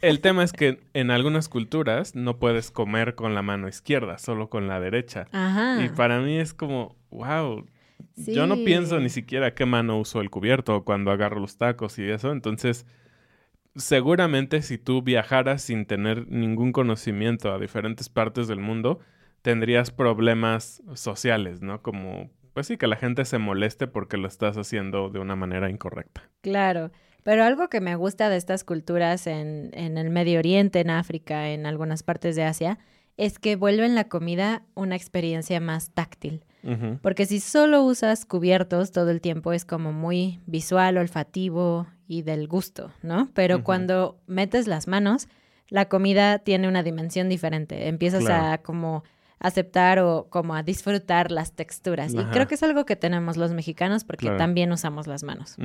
el 0.02 0.20
tema 0.20 0.42
es 0.42 0.52
que 0.52 0.80
en 0.94 1.12
algunas 1.12 1.48
culturas 1.48 2.16
no 2.16 2.38
puedes 2.38 2.72
comer 2.72 3.14
con 3.14 3.34
la 3.36 3.42
mano 3.42 3.68
izquierda, 3.68 4.18
solo 4.18 4.48
con 4.50 4.66
la 4.66 4.80
derecha. 4.80 5.28
Ajá. 5.30 5.84
Y 5.84 5.90
para 5.90 6.18
mí 6.20 6.38
es 6.38 6.54
como, 6.54 6.96
wow, 7.10 7.66
yo 8.16 8.46
no 8.48 8.56
pienso 8.64 8.98
ni 8.98 9.10
siquiera 9.10 9.54
qué 9.54 9.64
mano 9.64 9.98
uso 10.00 10.20
el 10.20 10.28
cubierto 10.30 10.82
cuando 10.84 11.12
agarro 11.12 11.38
los 11.38 11.56
tacos 11.56 11.96
y 12.00 12.10
eso. 12.10 12.32
Entonces, 12.32 12.84
seguramente 13.74 14.62
si 14.62 14.78
tú 14.78 15.02
viajaras 15.02 15.62
sin 15.62 15.86
tener 15.86 16.26
ningún 16.28 16.72
conocimiento 16.72 17.52
a 17.52 17.58
diferentes 17.58 18.08
partes 18.08 18.48
del 18.48 18.58
mundo, 18.60 19.00
tendrías 19.46 19.92
problemas 19.92 20.82
sociales, 20.94 21.62
¿no? 21.62 21.80
Como, 21.80 22.30
pues 22.52 22.66
sí, 22.66 22.76
que 22.76 22.88
la 22.88 22.96
gente 22.96 23.24
se 23.24 23.38
moleste 23.38 23.86
porque 23.86 24.16
lo 24.16 24.26
estás 24.26 24.56
haciendo 24.56 25.08
de 25.08 25.20
una 25.20 25.36
manera 25.36 25.70
incorrecta. 25.70 26.28
Claro, 26.40 26.90
pero 27.22 27.44
algo 27.44 27.68
que 27.68 27.80
me 27.80 27.94
gusta 27.94 28.28
de 28.28 28.38
estas 28.38 28.64
culturas 28.64 29.28
en, 29.28 29.70
en 29.74 29.98
el 29.98 30.10
Medio 30.10 30.40
Oriente, 30.40 30.80
en 30.80 30.90
África, 30.90 31.50
en 31.50 31.64
algunas 31.64 32.02
partes 32.02 32.34
de 32.34 32.42
Asia, 32.42 32.80
es 33.16 33.38
que 33.38 33.54
vuelven 33.54 33.94
la 33.94 34.08
comida 34.08 34.64
una 34.74 34.96
experiencia 34.96 35.60
más 35.60 35.90
táctil. 35.92 36.44
Porque 37.00 37.26
si 37.26 37.38
solo 37.38 37.84
usas 37.84 38.26
cubiertos 38.26 38.90
todo 38.90 39.10
el 39.12 39.20
tiempo 39.20 39.52
es 39.52 39.64
como 39.64 39.92
muy 39.92 40.40
visual, 40.46 40.98
olfativo 40.98 41.86
y 42.08 42.22
del 42.22 42.48
gusto, 42.48 42.90
¿no? 43.02 43.30
Pero 43.34 43.62
cuando 43.62 44.18
metes 44.26 44.66
las 44.66 44.88
manos, 44.88 45.28
la 45.68 45.88
comida 45.88 46.40
tiene 46.40 46.66
una 46.66 46.82
dimensión 46.82 47.28
diferente. 47.28 47.86
Empiezas 47.86 48.24
Claro. 48.24 48.52
a 48.52 48.58
como 48.58 49.04
aceptar 49.38 49.98
o 49.98 50.28
como 50.30 50.54
a 50.54 50.62
disfrutar 50.62 51.30
las 51.30 51.52
texturas. 51.54 52.14
Y 52.14 52.24
creo 52.26 52.46
que 52.46 52.54
es 52.54 52.62
algo 52.62 52.86
que 52.86 52.96
tenemos 52.96 53.36
los 53.36 53.52
mexicanos 53.52 54.04
porque 54.04 54.26
Claro. 54.26 54.38
también 54.38 54.72
usamos 54.72 55.06
las 55.06 55.22
manos. 55.24 55.56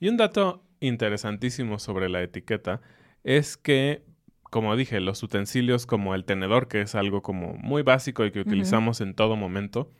Y 0.00 0.08
un 0.08 0.16
dato 0.16 0.62
interesantísimo 0.80 1.78
sobre 1.78 2.08
la 2.08 2.22
etiqueta 2.22 2.80
es 3.22 3.56
que, 3.56 4.04
como 4.42 4.76
dije, 4.76 5.00
los 5.00 5.22
utensilios 5.22 5.86
como 5.86 6.14
el 6.14 6.24
tenedor, 6.24 6.68
que 6.68 6.82
es 6.82 6.94
algo 6.94 7.22
como 7.22 7.54
muy 7.54 7.82
básico 7.82 8.24
y 8.26 8.30
que 8.32 8.40
utilizamos 8.40 9.00
en 9.00 9.14
todo 9.14 9.34
momento, 9.36 9.90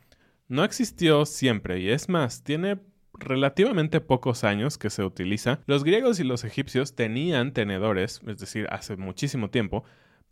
no 0.49 0.63
existió 0.63 1.25
siempre 1.25 1.81
y 1.81 1.89
es 1.89 2.09
más, 2.11 2.45
tiene 2.45 2.79
relativamente 3.19 4.01
pocos 4.01 4.45
años 4.45 4.77
que 4.77 4.91
se 4.91 5.03
utiliza. 5.05 5.61
Los 5.67 5.85
griegos 5.85 6.21
y 6.21 6.25
los 6.25 6.45
egipcios 6.45 6.95
tenían 6.95 7.53
tenedores, 7.53 8.21
es 8.27 8.39
decir, 8.39 8.67
hace 8.71 8.97
muchísimo 8.97 9.49
tiempo, 9.51 9.85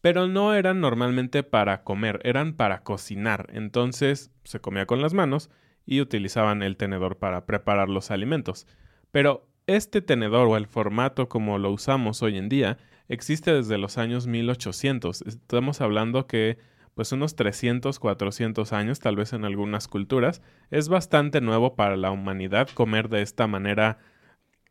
pero 0.02 0.26
no 0.26 0.52
eran 0.52 0.80
normalmente 0.80 1.44
para 1.44 1.85
comer, 1.85 2.21
eran 2.25 2.54
para 2.54 2.82
cocinar. 2.82 3.49
Entonces 3.52 4.32
se 4.44 4.61
comía 4.61 4.85
con 4.85 5.00
las 5.00 5.14
manos 5.14 5.49
y 5.87 6.00
utilizaban 6.00 6.62
el 6.62 6.76
tenedor 6.76 7.18
para 7.18 7.47
preparar 7.47 7.88
los 7.88 8.11
alimentos. 8.11 8.66
Pero 9.12 9.49
este 9.68 10.02
tenedor 10.02 10.49
o 10.49 10.56
el 10.56 10.66
formato 10.66 11.28
como 11.28 11.56
lo 11.59 11.71
usamos 11.71 12.21
hoy 12.23 12.37
en 12.37 12.49
día 12.49 12.78
existe 13.09 13.54
desde 13.54 13.78
los 13.78 13.97
años 13.97 14.26
1800. 14.26 15.23
Estamos 15.23 15.80
hablando 15.80 16.26
que 16.26 16.59
pues 16.94 17.12
unos 17.12 17.37
300, 17.37 17.99
400 17.99 18.73
años, 18.73 18.99
tal 18.99 19.16
vez 19.16 19.32
en 19.32 19.44
algunas 19.44 19.87
culturas, 19.87 20.42
es 20.71 20.88
bastante 20.88 21.40
nuevo 21.40 21.76
para 21.76 21.97
la 21.97 22.11
humanidad 22.11 22.68
comer 22.75 23.09
de 23.09 23.23
esta 23.23 23.47
manera 23.47 23.99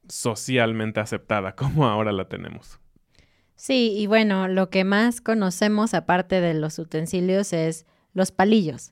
socialmente 0.10 1.00
aceptada 1.00 1.56
como 1.56 1.88
ahora 1.88 2.12
la 2.12 2.28
tenemos. 2.28 2.82
Sí, 3.62 3.94
y 3.96 4.08
bueno, 4.08 4.48
lo 4.48 4.72
que 4.72 4.84
más 4.84 5.22
conocemos 5.22 5.94
aparte 5.94 6.42
de 6.42 6.56
los 6.56 6.80
utensilios 6.80 7.54
es 7.54 7.86
los 8.12 8.32
palillos. 8.32 8.92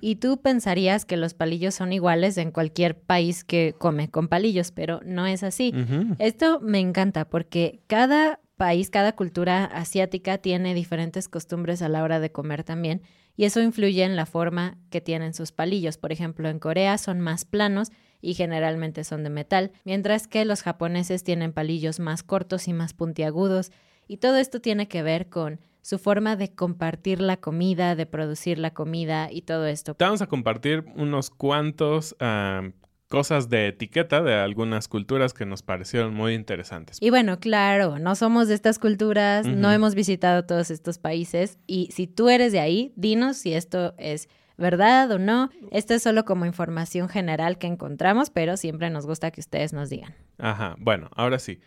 Y 0.00 0.16
tú 0.16 0.40
pensarías 0.42 1.04
que 1.04 1.16
los 1.16 1.34
palillos 1.34 1.76
son 1.76 1.92
iguales 1.92 2.36
en 2.36 2.50
cualquier 2.50 2.98
país 2.98 3.44
que 3.44 3.76
come 3.78 4.10
con 4.10 4.26
palillos, 4.26 4.72
pero 4.72 5.00
no 5.04 5.24
es 5.28 5.44
así. 5.44 5.72
Esto 6.18 6.58
me 6.58 6.80
encanta 6.80 7.26
porque 7.26 7.78
cada 7.86 8.40
país, 8.56 8.90
cada 8.90 9.14
cultura 9.14 9.66
asiática 9.66 10.38
tiene 10.38 10.74
diferentes 10.74 11.28
costumbres 11.28 11.80
a 11.80 11.88
la 11.88 12.02
hora 12.02 12.18
de 12.18 12.32
comer 12.32 12.64
también 12.64 13.02
y 13.36 13.44
eso 13.44 13.62
influye 13.62 14.02
en 14.02 14.16
la 14.16 14.26
forma 14.26 14.78
que 14.90 15.00
tienen 15.00 15.32
sus 15.32 15.52
palillos. 15.52 15.96
Por 15.96 16.10
ejemplo, 16.10 16.48
en 16.48 16.58
Corea 16.58 16.98
son 16.98 17.20
más 17.20 17.44
planos 17.44 17.92
y 18.20 18.34
generalmente 18.34 19.04
son 19.04 19.22
de 19.22 19.30
metal, 19.30 19.70
mientras 19.84 20.26
que 20.26 20.44
los 20.44 20.62
japoneses 20.62 21.22
tienen 21.22 21.52
palillos 21.52 22.00
más 22.00 22.24
cortos 22.24 22.66
y 22.66 22.72
más 22.72 22.94
puntiagudos 22.94 23.70
Y 24.08 24.16
todo 24.16 24.38
esto 24.38 24.60
tiene 24.60 24.88
que 24.88 25.02
ver 25.02 25.28
con 25.28 25.60
su 25.82 25.98
forma 25.98 26.36
de 26.36 26.52
compartir 26.54 27.20
la 27.20 27.36
comida, 27.36 27.94
de 27.94 28.06
producir 28.06 28.58
la 28.58 28.72
comida 28.72 29.30
y 29.30 29.42
todo 29.42 29.66
esto. 29.66 29.94
Te 29.94 30.04
vamos 30.04 30.22
a 30.22 30.26
compartir 30.26 30.84
unos 30.96 31.30
cuantos 31.30 32.16
ah, 32.20 32.70
cosas 33.08 33.48
de 33.48 33.68
etiqueta 33.68 34.22
de 34.22 34.34
algunas 34.34 34.88
culturas 34.88 35.32
que 35.32 35.46
nos 35.46 35.62
parecieron 35.62 36.14
muy 36.14 36.34
interesantes. 36.34 36.98
Y 37.00 37.10
bueno, 37.10 37.38
claro, 37.38 37.98
no 37.98 38.14
somos 38.16 38.48
de 38.48 38.54
estas 38.54 38.78
culturas, 38.78 39.46
no 39.46 39.72
hemos 39.72 39.94
visitado 39.94 40.44
todos 40.44 40.70
estos 40.70 40.98
países 40.98 41.58
y 41.66 41.88
si 41.92 42.06
tú 42.06 42.28
eres 42.28 42.52
de 42.52 42.60
ahí, 42.60 42.92
dinos 42.96 43.38
si 43.38 43.54
esto 43.54 43.94
es 43.98 44.28
verdad 44.58 45.10
o 45.12 45.18
no. 45.18 45.50
Esto 45.70 45.94
es 45.94 46.02
solo 46.02 46.24
como 46.24 46.44
información 46.44 47.08
general 47.08 47.58
que 47.58 47.66
encontramos, 47.66 48.28
pero 48.28 48.56
siempre 48.56 48.90
nos 48.90 49.06
gusta 49.06 49.30
que 49.30 49.40
ustedes 49.40 49.72
nos 49.72 49.88
digan. 49.88 50.14
Ajá, 50.36 50.76
bueno, 50.78 51.08
ahora 51.14 51.38
sí. 51.38 51.60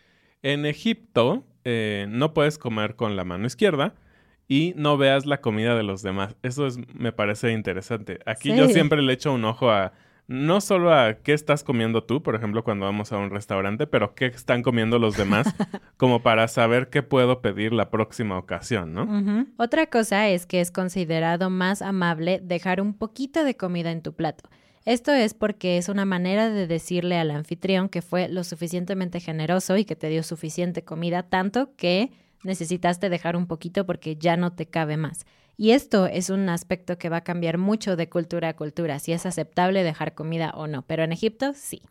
En 0.44 0.66
Egipto 0.66 1.46
eh, 1.66 2.06
no 2.10 2.34
puedes 2.34 2.58
comer 2.58 2.96
con 2.96 3.16
la 3.16 3.24
mano 3.24 3.48
izquierda 3.48 3.94
y 4.48 4.74
no 4.76 4.98
veas 4.98 5.26
la 5.26 5.40
comida 5.40 5.76
de 5.76 5.84
los 5.84 6.02
demás. 6.02 6.36
Eso 6.44 6.68
es, 6.68 6.78
me 6.94 7.12
parece 7.12 7.52
interesante. 7.54 8.20
Aquí 8.26 8.56
yo 8.56 8.68
siempre 8.68 9.02
le 9.02 9.14
echo 9.14 9.34
un 9.34 9.46
ojo 9.46 9.72
a, 9.72 9.94
no 10.28 10.62
solo 10.62 10.94
a 10.94 11.16
qué 11.16 11.34
estás 11.34 11.64
comiendo 11.64 12.04
tú, 12.04 12.22
por 12.22 12.36
ejemplo, 12.36 12.64
cuando 12.64 12.86
vamos 12.86 13.12
a 13.12 13.18
un 13.18 13.30
restaurante, 13.30 13.88
pero 13.88 14.14
qué 14.14 14.26
están 14.28 14.62
comiendo 14.62 15.00
los 15.00 15.16
demás, 15.18 15.48
como 15.98 16.22
para 16.22 16.48
saber 16.48 16.90
qué 16.90 17.04
puedo 17.04 17.42
pedir 17.42 17.74
la 17.74 17.90
próxima 17.90 18.38
ocasión, 18.38 18.94
¿no? 18.94 19.46
Otra 19.58 19.88
cosa 19.88 20.30
es 20.30 20.46
que 20.46 20.62
es 20.62 20.72
considerado 20.72 21.50
más 21.50 21.82
amable 21.82 22.40
dejar 22.44 22.82
un 22.82 22.94
poquito 22.94 23.44
de 23.44 23.56
comida 23.56 23.92
en 23.92 24.02
tu 24.02 24.14
plato. 24.14 24.50
Esto 24.86 25.14
es 25.14 25.34
porque 25.34 25.78
es 25.78 25.90
una 25.90 26.06
manera 26.06 26.50
de 26.50 26.66
decirle 26.66 27.18
al 27.18 27.32
anfitrión 27.32 27.88
que 27.88 28.02
fue 28.02 28.28
lo 28.30 28.44
suficientemente 28.44 29.20
generoso 29.20 29.78
y 29.78 29.86
que 29.86 29.96
te 29.96 30.10
dio 30.10 30.24
suficiente 30.24 30.84
comida, 30.84 31.24
tanto 31.24 31.76
que 31.76 32.12
necesitaste 32.44 33.10
dejar 33.10 33.36
un 33.36 33.46
poquito 33.46 33.86
porque 33.86 34.16
ya 34.16 34.38
no 34.38 34.54
te 34.54 34.66
cabe 34.66 34.98
más. 34.98 35.26
Y 35.56 35.72
esto 35.72 36.08
es 36.08 36.32
un 36.32 36.50
aspecto 36.50 36.98
que 36.98 37.10
va 37.10 37.18
a 37.18 37.24
cambiar 37.24 37.60
mucho 37.60 37.96
de 37.96 38.10
cultura 38.10 38.50
a 38.50 38.56
cultura, 38.56 38.98
si 38.98 39.12
es 39.12 39.28
aceptable 39.28 39.84
dejar 39.84 40.16
comida 40.16 40.52
o 40.56 40.66
no, 40.66 40.82
pero 40.82 41.04
en 41.04 41.12
Egipto 41.12 41.54
sí. 41.54 41.84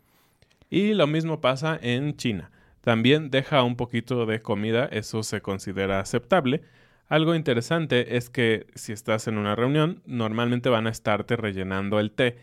Y 0.69 0.93
lo 0.93 1.07
mismo 1.07 1.39
pasa 1.39 1.79
en 1.81 2.17
China. 2.17 2.51
También 2.81 3.29
deja 3.29 3.63
un 3.63 3.77
poquito 3.77 4.25
de 4.25 4.41
comida, 4.41 4.89
eso 4.91 5.23
se 5.23 5.41
considera 5.41 5.99
aceptable. 5.99 6.61
Algo 7.07 7.35
interesante 7.35 8.17
es 8.17 8.29
que 8.29 8.67
si 8.75 8.91
estás 8.91 9.27
en 9.27 9.37
una 9.37 9.55
reunión, 9.55 10.01
normalmente 10.05 10.69
van 10.69 10.87
a 10.87 10.91
estarte 10.91 11.37
rellenando 11.37 11.99
el 11.99 12.11
té. 12.11 12.37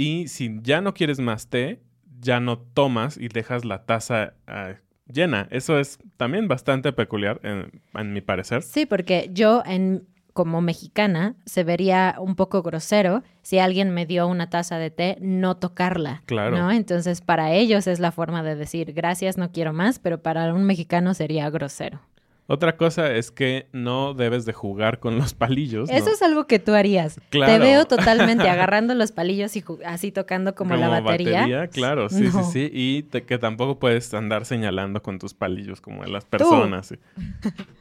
Y 0.00 0.28
si 0.28 0.60
ya 0.62 0.80
no 0.80 0.94
quieres 0.94 1.20
más 1.20 1.48
té, 1.50 1.82
ya 2.20 2.40
no 2.40 2.58
tomas 2.58 3.18
y 3.18 3.28
dejas 3.28 3.66
la 3.66 3.84
taza 3.84 4.32
ah, 4.46 4.76
llena. 5.06 5.46
Eso 5.50 5.78
es 5.78 5.98
también 6.16 6.48
bastante 6.48 6.94
peculiar, 6.94 7.38
en, 7.42 7.82
en 7.92 8.14
mi 8.14 8.22
parecer. 8.22 8.62
Sí, 8.62 8.86
porque 8.86 9.28
yo 9.30 9.62
en 9.66 10.08
como 10.32 10.62
mexicana 10.62 11.36
se 11.44 11.64
vería 11.64 12.16
un 12.18 12.34
poco 12.34 12.62
grosero 12.62 13.22
si 13.42 13.58
alguien 13.58 13.90
me 13.90 14.06
dio 14.06 14.26
una 14.26 14.48
taza 14.48 14.78
de 14.78 14.90
té 14.90 15.18
no 15.20 15.58
tocarla. 15.58 16.22
Claro. 16.24 16.56
¿no? 16.56 16.70
Entonces, 16.70 17.20
para 17.20 17.52
ellos 17.52 17.86
es 17.86 18.00
la 18.00 18.10
forma 18.10 18.42
de 18.42 18.56
decir 18.56 18.94
gracias, 18.94 19.36
no 19.36 19.52
quiero 19.52 19.74
más, 19.74 19.98
pero 19.98 20.22
para 20.22 20.54
un 20.54 20.64
mexicano 20.64 21.12
sería 21.12 21.50
grosero. 21.50 22.00
Otra 22.52 22.76
cosa 22.76 23.12
es 23.14 23.30
que 23.30 23.68
no 23.72 24.12
debes 24.12 24.44
de 24.44 24.52
jugar 24.52 24.98
con 24.98 25.16
los 25.16 25.34
palillos. 25.34 25.88
Eso 25.88 26.06
¿no? 26.06 26.12
es 26.12 26.20
algo 26.20 26.48
que 26.48 26.58
tú 26.58 26.74
harías. 26.74 27.20
Claro. 27.28 27.52
Te 27.52 27.58
veo 27.60 27.84
totalmente 27.86 28.48
agarrando 28.48 28.92
los 28.96 29.12
palillos 29.12 29.54
y 29.54 29.62
así 29.86 30.10
tocando 30.10 30.56
como, 30.56 30.74
la 30.74 30.88
batería. 30.88 31.68
claro, 31.68 32.08
sí, 32.08 32.22
No. 32.24 32.42
sí, 32.42 32.50
sí. 32.52 32.70
Y 32.72 33.02
te- 33.04 33.22
que 33.22 33.38
tampoco 33.38 33.78
puedes 33.78 34.12
andar 34.14 34.46
señalando 34.46 35.00
con 35.00 35.20
tus 35.20 35.32
palillos 35.32 35.80
como 35.80 36.02
a 36.02 36.08
las 36.08 36.24
personas. 36.24 36.88
sí. 36.88 36.96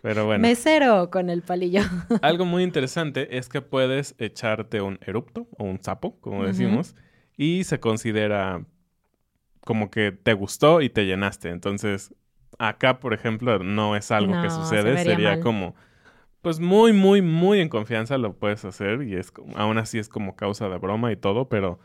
Pero 0.04 0.28
bueno, 0.28 0.44
Mesero 0.44 1.10
con 1.10 1.32
el 1.32 1.42
palillo. 1.42 1.82
algo 2.22 2.46
muy 2.46 2.62
interesante 2.62 3.40
es 3.40 3.50
que 3.50 3.62
puedes 3.64 4.14
echarte 4.20 4.82
un 4.82 5.00
erupto 5.04 5.48
o 5.58 5.64
un 5.64 5.82
sapo, 5.82 6.20
como 6.22 6.46
decimos, 6.46 6.94
y 7.36 7.64
se 7.64 7.80
considera 7.80 8.64
como 9.62 9.90
que 9.90 10.12
te 10.12 10.34
gustó 10.34 10.82
y 10.82 10.92
te 10.92 11.08
llenaste. 11.08 11.50
Entonces, 11.50 12.14
acá, 12.58 13.00
por 13.00 13.14
ejemplo, 13.14 13.60
no 13.60 13.96
es 13.96 14.12
algo 14.12 14.34
que 14.34 14.48
No, 14.48 14.64
sucede, 14.64 14.98
sería 15.04 15.32
mal. 15.32 15.40
como... 15.42 15.76
Pues 16.42 16.62
muy, 16.62 16.94
muy, 16.94 17.22
muy 17.22 17.60
en 17.60 17.68
confianza 17.68 18.18
lo 18.18 18.32
puedes 18.34 18.64
hacer 18.64 19.04
y 19.04 19.16
es 19.16 19.34
aún 19.56 19.78
así 19.78 20.00
es 20.00 20.08
como 20.08 20.38
causa 20.38 20.70
de 20.70 20.78
broma 20.78 21.12
y 21.12 21.18
todo, 21.18 21.50
pero, 21.50 21.80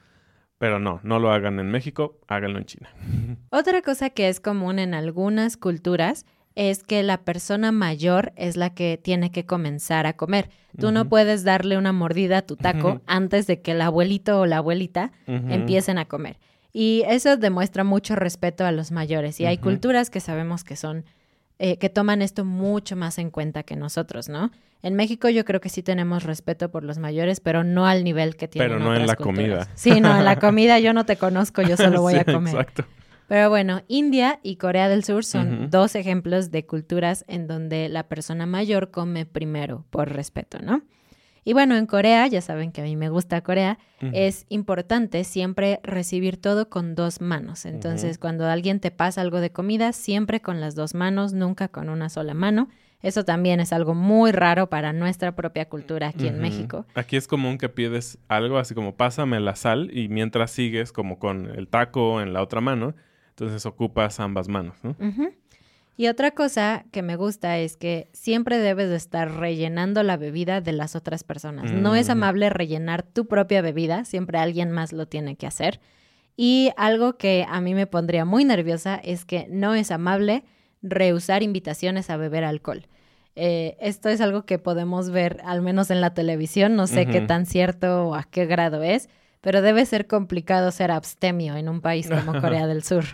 pero 0.59 0.79
no, 0.79 1.00
no 1.03 1.18
lo 1.18 1.33
hagan 1.33 1.59
en 1.59 1.72
México, 1.72 2.20
háganlo 2.29 2.59
en 2.59 2.64
China. 2.64 2.88
Otra 3.50 3.83
cosa 3.83 4.11
que 4.11 4.29
es 4.29 4.38
común 4.38 4.79
en 4.79 4.94
algunas 4.94 5.57
culturas 5.57 6.24
es 6.55 6.85
que 6.85 7.03
la 7.03 7.18
persona 7.22 7.72
mayor 7.72 8.33
es 8.37 8.57
la 8.57 8.74
que 8.74 8.96
tiene 9.03 9.33
que 9.33 9.44
comenzar 9.44 10.07
a 10.07 10.12
comer. 10.12 10.50
Tú 10.79 10.92
no 10.92 11.09
puedes 11.09 11.42
darle 11.44 11.77
una 11.77 11.92
mordida 11.92 12.38
a 12.38 12.42
tu 12.42 12.57
taco 12.57 13.00
antes 13.07 13.46
de 13.46 13.61
que 13.61 13.72
el 13.72 13.81
abuelito 13.81 14.40
o 14.40 14.46
la 14.46 14.59
abuelita 14.59 15.11
empiecen 15.27 15.98
a 15.98 16.05
comer. 16.05 16.38
Y 16.76 17.04
eso 17.06 17.37
demuestra 17.37 17.84
mucho 17.84 18.16
respeto 18.16 18.66
a 18.66 18.72
los 18.72 18.90
mayores. 18.90 19.38
Y 19.40 19.46
hay 19.46 19.58
culturas 19.58 20.10
que 20.10 20.18
sabemos 20.18 20.64
que 20.64 20.74
son, 20.74 21.04
eh, 21.60 21.78
que 21.78 21.88
toman 21.88 22.20
esto 22.20 22.44
mucho 22.44 22.96
más 22.96 23.18
en 23.18 23.30
cuenta 23.30 23.62
que 23.62 23.76
nosotros, 23.76 24.28
¿no? 24.28 24.50
En 24.82 24.96
México 24.96 25.28
yo 25.28 25.44
creo 25.44 25.60
que 25.60 25.68
sí 25.68 25.84
tenemos 25.84 26.24
respeto 26.24 26.72
por 26.72 26.82
los 26.82 26.98
mayores, 26.98 27.38
pero 27.38 27.62
no 27.62 27.87
al 27.87 28.02
nivel 28.02 28.34
que 28.37 28.48
tienen 28.48 28.70
Pero 28.72 28.84
no 28.84 28.94
en 28.94 29.06
la 29.06 29.14
culturas. 29.14 29.66
comida. 29.66 29.68
Sí, 29.76 30.00
no, 30.00 30.18
en 30.18 30.24
la 30.24 30.38
comida 30.40 30.80
yo 30.80 30.92
no 30.92 31.06
te 31.06 31.16
conozco, 31.16 31.62
yo 31.62 31.76
solo 31.76 32.02
voy 32.02 32.16
a 32.16 32.24
comer. 32.24 32.54
Exacto. 32.54 32.84
Pero 33.28 33.48
bueno, 33.50 33.82
India 33.88 34.40
y 34.42 34.56
Corea 34.56 34.88
del 34.88 35.04
Sur 35.04 35.24
son 35.24 35.70
dos 35.70 35.94
ejemplos 35.94 36.50
de 36.50 36.66
culturas 36.66 37.24
en 37.28 37.46
donde 37.46 37.88
la 37.88 38.08
persona 38.08 38.46
mayor 38.46 38.90
come 38.90 39.24
primero 39.26 39.87
por 39.90 40.12
respeto, 40.12 40.58
¿no? 40.60 40.82
Y 41.44 41.52
bueno, 41.52 41.76
en 41.76 41.87
Corea, 41.87 42.26
ya 42.26 42.40
saben 42.40 42.72
que 42.72 42.80
a 42.80 42.85
mí 42.85 42.96
me 42.96 43.11
gusta 43.11 43.42
Corea, 43.42 43.78
es 44.12 44.46
importante 44.48 45.24
siempre 45.24 45.80
recibir 45.83 46.38
todo 46.38 46.68
con 46.68 46.94
dos 46.94 47.20
manos. 47.20 47.66
Entonces, 47.66 48.18
cuando 48.18 48.46
alguien 48.46 48.80
te 48.80 48.90
pasa 48.90 49.20
algo 49.20 49.40
de 49.40 49.50
comida, 49.50 49.92
siempre 49.92 50.40
con 50.40 50.61
las 50.61 50.74
dos 50.74 50.94
manos, 50.94 51.33
nunca 51.33 51.68
con 51.68 51.88
una 51.88 52.09
sola 52.09 52.35
mano. 52.35 52.68
Eso 53.02 53.26
también 53.26 53.61
es 53.61 53.74
algo 53.74 53.94
muy 53.94 54.33
raro 54.33 54.70
para 54.70 54.94
nuestra 54.94 55.37
propia 55.37 55.68
cultura 55.68 56.09
aquí 56.09 56.26
en. 56.26 56.40
México. 56.40 56.87
Aquí 56.94 57.16
es 57.16 57.28
común 57.28 57.59
que 57.59 57.68
pides 57.68 58.18
algo 58.28 58.57
así 58.57 58.74
como 58.74 58.96
pásame 58.96 59.38
la 59.40 59.57
sal 59.57 59.90
y 59.92 60.09
mientras 60.09 60.50
sigues 60.50 60.90
como 60.90 61.18
con 61.18 61.50
el 61.50 61.68
taco 61.68 62.22
en 62.22 62.33
la 62.33 62.42
otra 62.42 62.62
mano, 62.62 62.94
entonces 63.28 63.66
ocupas 63.66 64.20
ambas 64.20 64.48
manos, 64.48 64.76
¿no? 64.83 64.96
Y 65.96 66.09
otra 66.09 66.33
cosa 66.33 66.85
que 66.90 67.02
me 67.02 67.14
gusta 67.16 67.59
es 67.59 67.76
que 67.76 68.09
siempre 68.12 68.59
debes 68.59 68.88
de 68.88 68.96
estar 68.96 69.30
rellenando 69.30 70.02
la 70.02 70.16
bebida 70.16 70.61
de 70.61 70.72
las 70.72 70.96
otras 70.96 71.22
personas. 71.22 71.70
No 71.72 71.94
es 71.94 72.09
Mm. 72.09 72.12
amable 72.12 72.50
rellenar 72.50 73.02
tu 73.04 73.26
propia 73.26 73.62
bebida, 73.62 74.04
siempre 74.04 74.38
alguien 74.38 74.72
más 74.72 74.92
lo 74.92 75.07
tiene 75.07 75.37
que 75.37 75.46
hacer. 75.46 75.80
Y 76.37 76.70
algo 76.76 77.16
que 77.16 77.46
a 77.48 77.61
mí 77.61 77.74
me 77.74 77.87
pondría 77.87 78.24
muy 78.24 78.44
nerviosa 78.44 78.96
es 78.96 79.24
que 79.24 79.46
no 79.50 79.74
es 79.76 79.92
amable 79.92 80.42
rehusar 80.83 81.44
invitaciones 81.44 82.11
a 82.11 82.16
beber 82.16 82.42
alcohol. 82.42 82.88
Eh, 83.37 83.76
esto 83.80 84.09
es 84.09 84.20
algo 84.20 84.44
que 84.46 84.59
podemos 84.59 85.11
ver 85.11 85.40
al 85.44 85.62
menos 85.62 85.90
en 85.90 86.00
la 86.00 86.12
televisión, 86.14 86.74
no 86.76 86.87
sé 86.88 87.07
qué 87.07 87.20
tan 87.20 87.46
cierto 87.46 88.09
o 88.09 88.14
a 88.16 88.24
qué 88.24 88.46
grado 88.46 88.83
es, 88.83 89.09
pero 89.40 89.62
debe 89.62 89.87
ser 89.87 90.07
complicado 90.09 90.70
ser 90.72 90.90
abstemio 90.90 91.57
en 91.57 91.68
un 91.68 91.80
país 91.80 92.09
como 92.09 92.33
Corea 92.40 92.66
del 92.66 92.83
Sur. 92.83 93.04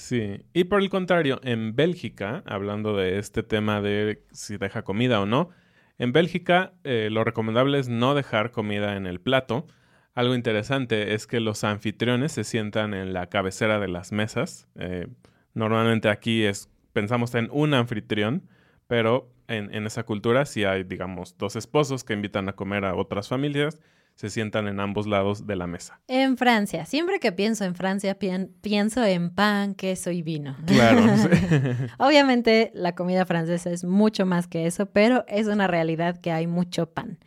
Sí, 0.00 0.46
y 0.54 0.64
por 0.64 0.80
el 0.80 0.88
contrario, 0.88 1.40
en 1.44 1.76
Bélgica, 1.76 2.42
hablando 2.46 2.96
de 2.96 3.18
este 3.18 3.42
tema 3.42 3.82
de 3.82 4.24
si 4.32 4.56
deja 4.56 4.82
comida 4.82 5.20
o 5.20 5.26
no, 5.26 5.50
en 5.98 6.12
Bélgica 6.12 6.72
eh, 6.84 7.10
lo 7.12 7.22
recomendable 7.22 7.78
es 7.78 7.90
no 7.90 8.14
dejar 8.14 8.50
comida 8.50 8.96
en 8.96 9.06
el 9.06 9.20
plato. 9.20 9.66
Algo 10.14 10.34
interesante 10.34 11.12
es 11.12 11.26
que 11.26 11.38
los 11.38 11.64
anfitriones 11.64 12.32
se 12.32 12.44
sientan 12.44 12.94
en 12.94 13.12
la 13.12 13.26
cabecera 13.26 13.78
de 13.78 13.88
las 13.88 14.10
mesas. 14.10 14.68
Eh, 14.76 15.06
normalmente 15.52 16.08
aquí 16.08 16.44
es, 16.44 16.70
pensamos 16.94 17.34
en 17.34 17.50
un 17.52 17.74
anfitrión, 17.74 18.48
pero 18.86 19.30
en, 19.48 19.72
en 19.74 19.84
esa 19.84 20.04
cultura 20.04 20.46
si 20.46 20.64
hay, 20.64 20.82
digamos, 20.82 21.36
dos 21.36 21.56
esposos 21.56 22.04
que 22.04 22.14
invitan 22.14 22.48
a 22.48 22.54
comer 22.54 22.86
a 22.86 22.94
otras 22.94 23.28
familias, 23.28 23.78
se 24.20 24.28
sientan 24.28 24.68
en 24.68 24.80
ambos 24.80 25.06
lados 25.06 25.46
de 25.46 25.56
la 25.56 25.66
mesa. 25.66 25.98
En 26.06 26.36
Francia, 26.36 26.84
siempre 26.84 27.20
que 27.20 27.32
pienso 27.32 27.64
en 27.64 27.74
Francia, 27.74 28.18
pien- 28.18 28.50
pienso 28.60 29.02
en 29.02 29.30
pan, 29.30 29.74
queso 29.74 30.10
y 30.10 30.20
vino. 30.20 30.58
Claro. 30.66 31.00
sí. 31.16 31.28
Obviamente 31.98 32.70
la 32.74 32.94
comida 32.94 33.24
francesa 33.24 33.70
es 33.70 33.82
mucho 33.82 34.26
más 34.26 34.46
que 34.46 34.66
eso, 34.66 34.84
pero 34.84 35.24
es 35.26 35.46
una 35.46 35.66
realidad 35.68 36.20
que 36.20 36.32
hay 36.32 36.46
mucho 36.46 36.90
pan. 36.90 37.18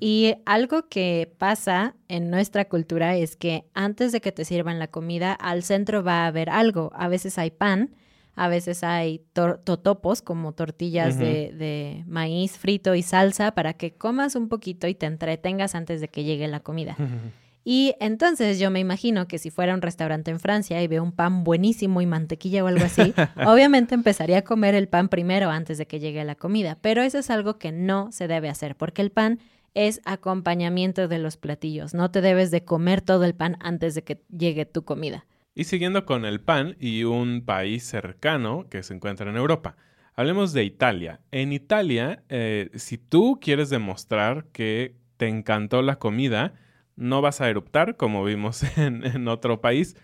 Y 0.00 0.34
algo 0.44 0.90
que 0.90 1.32
pasa 1.38 1.94
en 2.08 2.28
nuestra 2.28 2.66
cultura 2.66 3.16
es 3.16 3.36
que 3.36 3.64
antes 3.72 4.12
de 4.12 4.20
que 4.20 4.30
te 4.30 4.44
sirvan 4.44 4.78
la 4.78 4.88
comida, 4.88 5.32
al 5.32 5.62
centro 5.62 6.04
va 6.04 6.24
a 6.24 6.26
haber 6.26 6.50
algo. 6.50 6.90
A 6.94 7.08
veces 7.08 7.38
hay 7.38 7.50
pan, 7.52 7.94
a 8.36 8.48
veces 8.48 8.84
hay 8.84 9.22
totopos, 9.32 10.22
como 10.22 10.52
tortillas 10.52 11.18
de 11.18 12.04
maíz 12.06 12.58
frito 12.58 12.94
y 12.94 13.02
salsa, 13.02 13.52
para 13.52 13.74
que 13.74 13.94
comas 13.94 14.34
un 14.34 14.48
poquito 14.48 14.86
y 14.86 14.94
te 14.94 15.06
entretengas 15.06 15.74
antes 15.74 16.00
de 16.00 16.08
que 16.08 16.24
llegue 16.24 16.48
la 16.48 16.60
comida. 16.60 16.96
Y 17.64 17.94
entonces 17.98 18.58
yo 18.58 18.70
me 18.70 18.78
imagino 18.78 19.26
que 19.26 19.38
si 19.38 19.50
fuera 19.50 19.72
a 19.72 19.74
un 19.74 19.82
restaurante 19.82 20.30
en 20.30 20.38
Francia 20.38 20.82
y 20.82 20.86
veo 20.86 21.02
un 21.02 21.12
pan 21.12 21.44
buenísimo 21.44 22.02
y 22.02 22.06
mantequilla 22.06 22.62
o 22.62 22.66
algo 22.66 22.84
así, 22.84 23.14
obviamente 23.46 23.94
empezaría 23.94 24.38
a 24.38 24.42
comer 24.42 24.74
el 24.74 24.86
pan 24.86 25.08
primero 25.08 25.48
antes 25.48 25.78
de 25.78 25.86
que 25.86 25.98
llegue 25.98 26.22
la 26.24 26.34
comida. 26.34 26.76
Pero 26.82 27.02
eso 27.02 27.18
es 27.18 27.30
algo 27.30 27.58
que 27.58 27.72
no 27.72 28.12
se 28.12 28.28
debe 28.28 28.50
hacer 28.50 28.76
porque 28.76 29.00
el 29.00 29.10
pan 29.10 29.38
es 29.72 30.02
acompañamiento 30.04 31.08
de 31.08 31.18
los 31.18 31.38
platillos. 31.38 31.94
No 31.94 32.10
te 32.10 32.20
debes 32.20 32.50
de 32.50 32.64
comer 32.64 33.00
todo 33.00 33.24
el 33.24 33.34
pan 33.34 33.56
antes 33.60 33.94
de 33.94 34.04
que 34.04 34.20
llegue 34.30 34.66
tu 34.66 34.84
comida. 34.84 35.24
Y 35.54 35.64
siguiendo 35.64 36.04
con 36.04 36.24
el 36.24 36.40
pan 36.40 36.76
y 36.80 37.04
un 37.04 37.44
país 37.44 37.84
cercano 37.84 38.68
que 38.68 38.82
se 38.82 38.94
encuentra 38.94 39.30
en 39.30 39.36
Europa. 39.36 39.76
Hablemos 40.14 40.52
de 40.52 40.64
Italia. 40.64 41.20
En 41.30 41.52
Italia, 41.52 42.24
eh, 42.28 42.70
si 42.74 42.98
tú 42.98 43.38
quieres 43.40 43.70
demostrar 43.70 44.46
que 44.52 44.96
te 45.16 45.28
encantó 45.28 45.82
la 45.82 45.98
comida, 45.98 46.54
no 46.96 47.20
vas 47.20 47.40
a 47.40 47.48
eruptar 47.48 47.96
como 47.96 48.24
vimos 48.24 48.62
en, 48.78 49.04
en 49.04 49.28
otro 49.28 49.60
país, 49.60 49.96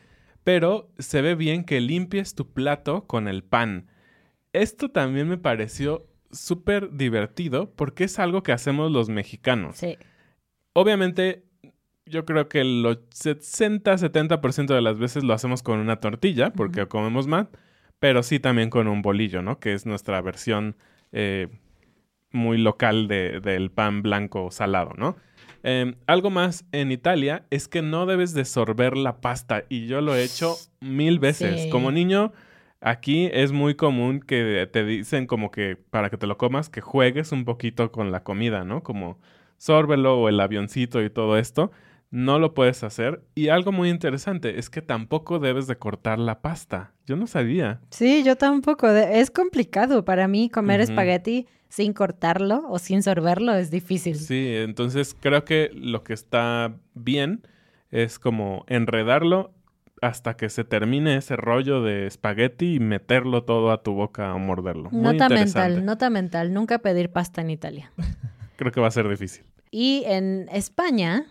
pero 0.45 0.91
se 0.99 1.23
ve 1.23 1.35
bien 1.35 1.65
que 1.65 1.81
limpies 1.81 2.35
tu 2.35 2.53
plato 2.53 3.07
con 3.07 3.29
el 3.29 3.43
pan. 3.43 3.89
Esto 4.53 4.91
también 4.91 5.29
me 5.29 5.39
pareció 5.39 6.07
súper 6.33 6.93
divertido 6.93 7.73
porque 7.75 8.05
es 8.05 8.19
algo 8.19 8.43
que 8.43 8.53
hacemos 8.53 8.91
los 8.91 9.09
mexicanos. 9.09 9.77
Sí. 9.77 9.97
Obviamente, 10.73 11.45
yo 12.11 12.25
creo 12.27 12.49
que 12.49 12.61
el 12.61 12.85
60-70% 13.65 14.75
de 14.75 14.83
las 14.83 14.99
veces 14.99 15.25
lo 15.25 15.33
hacemos 15.35 15.63
con 15.63 15.79
una 15.79 15.97
tortilla 16.01 16.51
porque 16.53 16.87
comemos 16.87 17.27
más, 17.27 17.47
pero 17.99 18.23
sí 18.23 18.41
también 18.41 18.71
con 18.71 18.89
un 18.89 19.03
bolillo, 19.03 19.43
¿no? 19.43 19.59
Que 19.59 19.73
es 19.73 19.87
nuestra 19.87 20.21
versión 20.21 20.77
eh, 21.13 21.49
muy 22.33 22.59
local 22.59 23.09
de- 23.09 23.41
del 23.41 23.71
pan 23.71 24.03
blanco 24.03 24.51
salado, 24.51 24.93
¿no? 24.97 25.17
Eh, 25.63 25.95
algo 26.07 26.31
más 26.31 26.65
en 26.73 26.91
Italia 26.93 27.45
es 27.51 27.69
que 27.69 27.83
no 27.83 28.07
debes 28.07 28.33
de 28.33 28.45
sorber 28.45 28.97
la 28.97 29.21
pasta 29.21 29.65
y 29.69 29.87
yo 29.87 30.01
lo 30.01 30.15
he 30.15 30.23
hecho 30.25 30.55
mil 30.81 31.19
veces. 31.19 31.65
Sí. 31.65 31.71
Como 31.71 31.91
niño, 31.91 32.33
aquí 32.81 33.29
es 33.33 33.53
muy 33.53 33.75
común 33.75 34.21
que 34.21 34.67
te 34.73 34.85
dicen 34.85 35.27
como 35.27 35.51
que 35.51 35.77
para 35.91 36.09
que 36.09 36.17
te 36.17 36.27
lo 36.27 36.39
comas, 36.39 36.71
que 36.71 36.81
juegues 36.81 37.33
un 37.33 37.45
poquito 37.45 37.93
con 37.93 38.11
la 38.11 38.23
comida, 38.23 38.65
¿no? 38.65 38.83
Como 38.83 39.19
sórbelo 39.59 40.19
o 40.19 40.29
el 40.31 40.41
avioncito 40.41 41.03
y 41.03 41.11
todo 41.11 41.37
esto. 41.37 41.71
No 42.11 42.39
lo 42.39 42.55
puedes 42.55 42.83
hacer. 42.83 43.23
Y 43.35 43.49
algo 43.49 43.71
muy 43.71 43.89
interesante 43.89 44.59
es 44.59 44.69
que 44.69 44.83
tampoco 44.83 45.39
debes 45.39 45.67
de 45.67 45.77
cortar 45.77 46.19
la 46.19 46.41
pasta. 46.41 46.93
Yo 47.07 47.17
no 47.17 47.27
sabía. 47.27 47.81
Sí, 47.91 48.23
yo 48.25 48.37
tampoco. 48.37 48.89
Es 48.89 49.31
complicado 49.31 50.05
para 50.05 50.27
mí 50.27 50.51
comer 50.51 50.81
Ujú. 50.81 50.91
espagueti 50.91 51.47
sin 51.69 51.93
cortarlo 51.93 52.65
o 52.69 52.79
sin 52.81 53.03
sorberlo. 53.03 53.55
Es 53.55 53.71
difícil. 53.71 54.17
Sí, 54.17 54.55
entonces 54.57 55.17
creo 55.19 55.45
que 55.45 55.71
lo 55.73 56.03
que 56.03 56.13
está 56.13 56.75
bien 56.95 57.47
es 57.93 58.19
como 58.19 58.65
enredarlo 58.67 59.53
hasta 60.03 60.35
que 60.37 60.49
se 60.49 60.65
termine 60.65 61.17
ese 61.17 61.37
rollo 61.37 61.83
de 61.83 62.07
espagueti 62.07 62.75
y 62.77 62.81
meterlo 62.81 63.45
todo 63.45 63.71
a 63.71 63.83
tu 63.83 63.93
boca 63.93 64.35
o 64.35 64.39
morderlo. 64.39 64.91
Muy 64.91 65.03
Nota 65.03 65.29
mental, 65.29 65.85
nota 65.85 66.11
mental. 66.11 66.53
Nunca 66.53 66.79
pedir 66.79 67.11
pasta 67.11 67.41
en 67.41 67.51
Italia. 67.51 67.93
Creo 68.57 68.73
que 68.73 68.81
va 68.81 68.89
a 68.89 68.93
ser 68.93 69.09
difícil. 69.09 69.45
Y 69.71 70.03
en 70.07 70.49
España, 70.51 71.27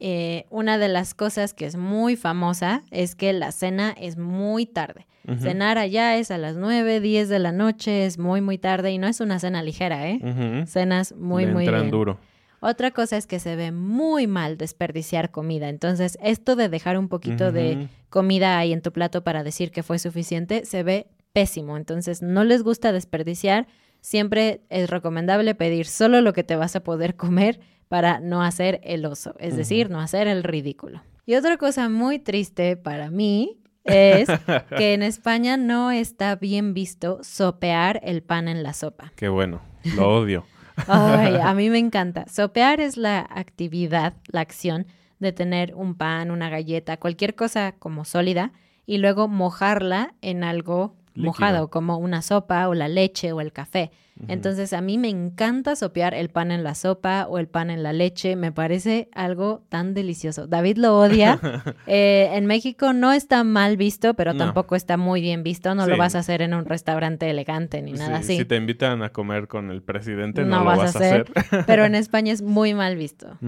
Eh, 0.00 0.44
una 0.50 0.78
de 0.78 0.88
las 0.88 1.14
cosas 1.14 1.54
que 1.54 1.66
es 1.66 1.76
muy 1.76 2.16
famosa 2.16 2.82
es 2.90 3.14
que 3.14 3.32
la 3.32 3.52
cena 3.52 3.94
es 3.98 4.16
muy 4.16 4.66
tarde. 4.66 5.06
Cenar 5.40 5.76
allá 5.76 6.16
es 6.16 6.30
a 6.30 6.38
las 6.38 6.54
9, 6.54 7.00
10 7.00 7.28
de 7.28 7.38
la 7.40 7.50
noche, 7.50 8.06
es 8.06 8.16
muy, 8.16 8.40
muy 8.40 8.58
tarde 8.58 8.92
y 8.92 8.98
no 8.98 9.08
es 9.08 9.20
una 9.20 9.40
cena 9.40 9.60
ligera, 9.60 10.08
¿eh? 10.08 10.64
Cenas 10.68 11.14
muy, 11.16 11.46
Le 11.46 11.52
muy 11.52 11.64
entran 11.64 11.82
bien. 11.82 11.90
duro. 11.90 12.18
Otra 12.60 12.92
cosa 12.92 13.16
es 13.16 13.26
que 13.26 13.38
se 13.40 13.56
ve 13.56 13.72
muy 13.72 14.26
mal 14.28 14.56
desperdiciar 14.56 15.30
comida. 15.32 15.68
Entonces, 15.68 16.16
esto 16.22 16.54
de 16.54 16.68
dejar 16.68 16.96
un 16.96 17.08
poquito 17.08 17.50
de 17.50 17.88
comida 18.08 18.56
ahí 18.56 18.72
en 18.72 18.82
tu 18.82 18.92
plato 18.92 19.24
para 19.24 19.42
decir 19.42 19.72
que 19.72 19.82
fue 19.82 19.98
suficiente, 19.98 20.64
se 20.64 20.82
ve 20.82 21.08
pésimo. 21.32 21.76
Entonces, 21.76 22.22
no 22.22 22.44
les 22.44 22.62
gusta 22.62 22.92
desperdiciar. 22.92 23.66
Siempre 24.00 24.62
es 24.70 24.88
recomendable 24.88 25.54
pedir 25.54 25.86
solo 25.86 26.20
lo 26.20 26.32
que 26.32 26.44
te 26.44 26.54
vas 26.56 26.76
a 26.76 26.84
poder 26.84 27.16
comer 27.16 27.58
para 27.88 28.20
no 28.20 28.42
hacer 28.42 28.80
el 28.82 29.04
oso, 29.06 29.34
es 29.38 29.56
decir, 29.56 29.90
no 29.90 30.00
hacer 30.00 30.26
el 30.26 30.42
ridículo. 30.42 31.02
Y 31.24 31.34
otra 31.34 31.56
cosa 31.56 31.88
muy 31.88 32.18
triste 32.18 32.76
para 32.76 33.10
mí 33.10 33.58
es 33.84 34.28
que 34.76 34.94
en 34.94 35.02
España 35.02 35.56
no 35.56 35.90
está 35.90 36.36
bien 36.36 36.74
visto 36.74 37.18
sopear 37.22 38.00
el 38.02 38.22
pan 38.22 38.48
en 38.48 38.62
la 38.62 38.72
sopa. 38.72 39.12
Qué 39.16 39.28
bueno. 39.28 39.60
Lo 39.96 40.18
odio. 40.18 40.44
Ay, 40.88 41.36
a 41.36 41.54
mí 41.54 41.70
me 41.70 41.78
encanta. 41.86 42.26
Sopear 42.28 42.80
es 42.80 42.96
la 42.96 43.20
actividad, 43.30 44.14
la 44.28 44.40
acción 44.40 44.86
de 45.18 45.32
tener 45.32 45.74
un 45.74 45.94
pan, 45.94 46.30
una 46.30 46.50
galleta, 46.50 46.98
cualquier 46.98 47.34
cosa 47.34 47.72
como 47.72 48.04
sólida 48.04 48.52
y 48.84 48.98
luego 48.98 49.28
mojarla 49.28 50.14
en 50.20 50.44
algo 50.44 50.94
Líquido. 51.16 51.24
mojado, 51.26 51.68
como 51.70 51.98
una 51.98 52.22
sopa 52.22 52.68
o 52.68 52.74
la 52.74 52.88
leche 52.88 53.32
o 53.32 53.40
el 53.40 53.52
café. 53.52 53.90
Entonces 54.28 54.72
a 54.72 54.80
mí 54.80 54.96
me 54.96 55.10
encanta 55.10 55.76
sopear 55.76 56.14
el 56.14 56.30
pan 56.30 56.50
en 56.50 56.64
la 56.64 56.74
sopa 56.74 57.26
o 57.28 57.36
el 57.38 57.48
pan 57.48 57.68
en 57.68 57.82
la 57.82 57.92
leche, 57.92 58.34
me 58.34 58.50
parece 58.50 59.10
algo 59.12 59.62
tan 59.68 59.92
delicioso. 59.92 60.46
David 60.46 60.78
lo 60.78 60.98
odia. 60.98 61.38
Eh, 61.86 62.30
en 62.32 62.46
México 62.46 62.92
no 62.94 63.12
está 63.12 63.44
mal 63.44 63.76
visto, 63.76 64.14
pero 64.14 64.32
No. 64.32 64.38
tampoco 64.38 64.74
está 64.74 64.96
muy 64.96 65.20
bien 65.20 65.42
visto. 65.42 65.74
No 65.74 65.86
lo 65.86 65.96
vas 65.98 66.14
a 66.14 66.20
hacer 66.20 66.40
en 66.40 66.54
un 66.54 66.64
restaurante 66.64 67.28
elegante 67.28 67.82
ni 67.82 67.92
nada 67.92 68.18
Sí, 68.22 68.24
así. 68.32 68.36
Si 68.38 68.44
te 68.46 68.56
invitan 68.56 69.02
a 69.02 69.10
comer 69.10 69.48
con 69.48 69.70
el 69.70 69.82
presidente, 69.82 70.42
no, 70.44 70.48
No 70.48 70.58
lo 70.60 70.64
vas 70.64 70.94
a 70.96 70.98
hacer. 70.98 71.26
hacer. 71.36 71.64
pero 71.66 71.84
en 71.84 71.94
España 71.94 72.32
es 72.32 72.40
muy 72.42 72.72
mal 72.72 72.96
visto. 72.96 73.38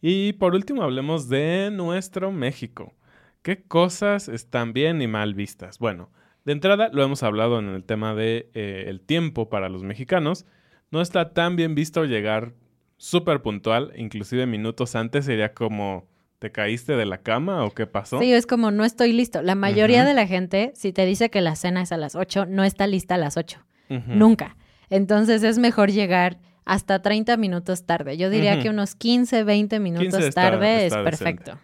Y 0.00 0.32
por 0.34 0.54
último 0.54 0.82
hablemos 0.82 1.28
de 1.28 1.70
nuestro 1.72 2.32
México. 2.32 2.94
¿Qué 3.42 3.62
cosas 3.64 4.28
están 4.28 4.72
bien 4.72 5.00
y 5.02 5.06
mal 5.08 5.34
vistas? 5.34 5.78
Bueno, 5.78 6.10
de 6.48 6.52
entrada 6.54 6.88
lo 6.94 7.02
hemos 7.04 7.22
hablado 7.22 7.58
en 7.58 7.68
el 7.68 7.84
tema 7.84 8.14
de 8.14 8.48
eh, 8.54 8.84
el 8.88 9.02
tiempo 9.02 9.50
para 9.50 9.68
los 9.68 9.82
mexicanos. 9.82 10.46
No 10.90 11.02
está 11.02 11.34
tan 11.34 11.56
bien 11.56 11.74
visto 11.74 12.06
llegar 12.06 12.54
súper 12.96 13.42
puntual, 13.42 13.92
inclusive 13.96 14.46
minutos 14.46 14.96
antes 14.96 15.26
sería 15.26 15.52
como 15.52 16.08
¿te 16.38 16.50
caíste 16.50 16.96
de 16.96 17.04
la 17.04 17.18
cama 17.18 17.64
o 17.66 17.72
qué 17.72 17.86
pasó? 17.86 18.18
Sí, 18.18 18.32
es 18.32 18.46
como 18.46 18.70
no 18.70 18.86
estoy 18.86 19.12
listo. 19.12 19.42
La 19.42 19.54
mayoría 19.56 20.06
de 20.06 20.14
la 20.14 20.26
gente, 20.26 20.72
si 20.74 20.94
te 20.94 21.04
dice 21.04 21.28
que 21.28 21.42
la 21.42 21.54
cena 21.54 21.82
es 21.82 21.92
a 21.92 21.98
las 21.98 22.14
8, 22.14 22.46
no 22.46 22.64
está 22.64 22.86
lista 22.86 23.16
a 23.16 23.18
las 23.18 23.36
8. 23.36 23.58
Ujú. 23.90 24.02
Nunca. 24.06 24.56
Entonces 24.88 25.42
es 25.42 25.58
mejor 25.58 25.90
llegar 25.90 26.38
hasta 26.64 27.02
30 27.02 27.36
minutos 27.36 27.84
tarde. 27.84 28.16
Yo 28.16 28.30
diría 28.30 28.58
que 28.58 28.70
unos 28.70 28.94
15, 28.94 29.44
20 29.44 29.80
minutos 29.80 30.04
15 30.14 30.28
está- 30.28 30.50
tarde 30.50 30.86
está 30.86 31.00
es 31.00 31.04
decente. 31.04 31.10
perfecto. 31.44 31.58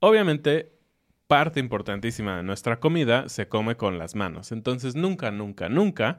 Obviamente, 0.00 0.72
parte 1.28 1.60
importantísima 1.60 2.38
de 2.38 2.42
nuestra 2.42 2.80
comida 2.80 3.28
se 3.28 3.48
come 3.48 3.76
con 3.76 3.98
las 3.98 4.16
manos. 4.16 4.50
Entonces, 4.50 4.96
nunca, 4.96 5.30
nunca, 5.30 5.68
nunca 5.68 6.18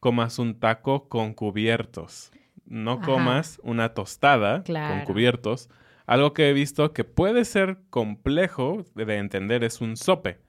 comas 0.00 0.38
un 0.38 0.58
taco 0.60 1.08
con 1.08 1.32
cubiertos. 1.32 2.32
No 2.66 2.94
Ajá. 2.94 3.06
comas 3.06 3.60
una 3.62 3.94
tostada 3.94 4.62
con 4.64 5.04
cubiertos. 5.06 5.70
Algo 6.06 6.34
que 6.34 6.50
he 6.50 6.52
visto 6.52 6.92
que 6.92 7.04
puede 7.04 7.44
ser 7.44 7.78
complejo 7.88 8.84
de 8.94 9.16
entender 9.16 9.64
es 9.64 9.80
un 9.80 9.96
sope. 9.96 10.40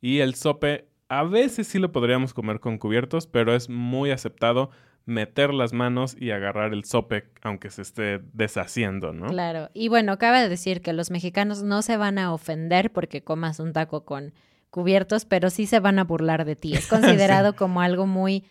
Y 0.00 0.18
el 0.18 0.34
sope 0.34 0.88
a 1.08 1.24
veces 1.24 1.66
sí 1.66 1.78
lo 1.78 1.92
podríamos 1.92 2.34
comer 2.34 2.60
con 2.60 2.78
cubiertos, 2.78 3.26
pero 3.26 3.54
es 3.54 3.68
muy 3.68 4.10
aceptado 4.10 4.70
meter 5.06 5.54
las 5.54 5.72
manos 5.72 6.16
y 6.18 6.32
agarrar 6.32 6.74
el 6.74 6.84
sope 6.84 7.30
aunque 7.42 7.70
se 7.70 7.82
esté 7.82 8.20
deshaciendo, 8.32 9.12
¿no? 9.12 9.28
Claro. 9.28 9.70
Y 9.72 9.88
bueno, 9.88 10.18
cabe 10.18 10.48
decir 10.48 10.82
que 10.82 10.92
los 10.92 11.10
mexicanos 11.10 11.62
no 11.62 11.80
se 11.82 11.96
van 11.96 12.18
a 12.18 12.34
ofender 12.34 12.92
porque 12.92 13.22
comas 13.22 13.60
un 13.60 13.72
taco 13.72 14.04
con 14.04 14.34
cubiertos, 14.68 15.24
pero 15.24 15.48
sí 15.48 15.66
se 15.66 15.80
van 15.80 16.00
a 16.00 16.04
burlar 16.04 16.44
de 16.44 16.56
ti. 16.56 16.74
Es 16.74 16.86
considerado 16.88 17.54
como 17.54 17.80
algo 17.80 18.06
muy 18.06 18.44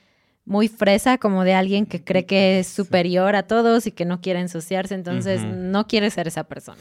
muy 0.46 0.68
fresa, 0.68 1.18
como 1.18 1.44
de 1.44 1.56
alguien 1.56 1.88
que 1.88 2.04
cree 2.04 2.28
que 2.28 2.60
es 2.60 2.68
superior 2.68 3.36
a 3.36 3.44
todos 3.44 3.88
y 3.88 3.92
que 3.92 4.06
no 4.06 4.22
quiere 4.22 4.40
ensuciarse, 4.40 4.94
entonces 4.94 5.44
no 5.44 5.88
quiere 5.88 6.12
ser 6.12 6.28
esa 6.28 6.44
persona. 6.44 6.78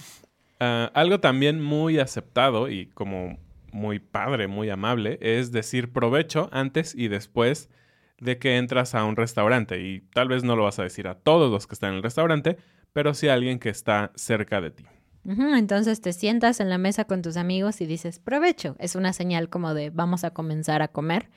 Ah, 0.61 0.91
algo 0.93 1.19
también 1.21 1.63
muy 1.63 1.99
aceptado 1.99 2.69
y 2.69 2.87
como 2.89 3.39
muy 3.73 4.01
padre, 4.01 4.49
muy 4.49 4.69
amable, 4.69 5.19
es 5.23 5.51
decir 5.51 5.95
provecho 5.95 6.51
antes 6.53 6.95
y 6.95 7.09
después 7.09 7.71
de 8.19 8.39
que 8.39 8.57
entras 8.57 8.95
a 8.95 9.05
un 9.05 9.17
restaurante. 9.17 9.81
Y 9.81 10.01
tal 10.13 10.29
vez 10.29 10.45
no 10.45 10.57
lo 10.57 10.65
vas 10.65 10.79
a 10.79 10.83
decir 10.83 11.09
a 11.09 11.15
todos 11.15 11.51
los 11.51 11.67
que 11.67 11.75
están 11.75 11.91
en 11.91 11.97
el 11.97 12.03
restaurante, 12.03 12.57
pero 12.93 13.15
sí 13.15 13.29
a 13.29 13.35
alguien 13.35 13.59
que 13.59 13.71
está 13.71 14.13
cerca 14.15 14.61
de 14.61 14.71
ti. 14.71 14.85
Entonces 15.27 16.01
te 16.03 16.13
sientas 16.13 16.61
en 16.61 16.69
la 16.69 16.77
mesa 16.77 17.07
con 17.07 17.23
tus 17.23 17.37
amigos 17.37 17.81
y 17.81 17.87
dices 17.87 18.19
provecho. 18.19 18.77
Es 18.79 18.95
una 18.95 19.13
señal 19.13 19.49
como 19.49 19.73
de 19.73 19.91
vamos 19.91 20.23
a 20.25 20.31
comenzar 20.31 20.83
a 20.83 20.89
comer. 20.89 21.31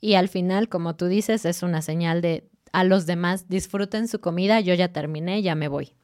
Y 0.00 0.14
al 0.14 0.28
final, 0.28 0.68
como 0.68 0.96
tú 0.96 1.06
dices, 1.06 1.44
es 1.44 1.62
una 1.62 1.82
señal 1.82 2.20
de 2.20 2.48
a 2.72 2.84
los 2.84 3.06
demás 3.06 3.48
disfruten 3.48 4.08
su 4.08 4.20
comida, 4.20 4.60
yo 4.60 4.74
ya 4.74 4.92
terminé, 4.92 5.42
ya 5.42 5.54
me 5.54 5.68
voy. 5.68 5.94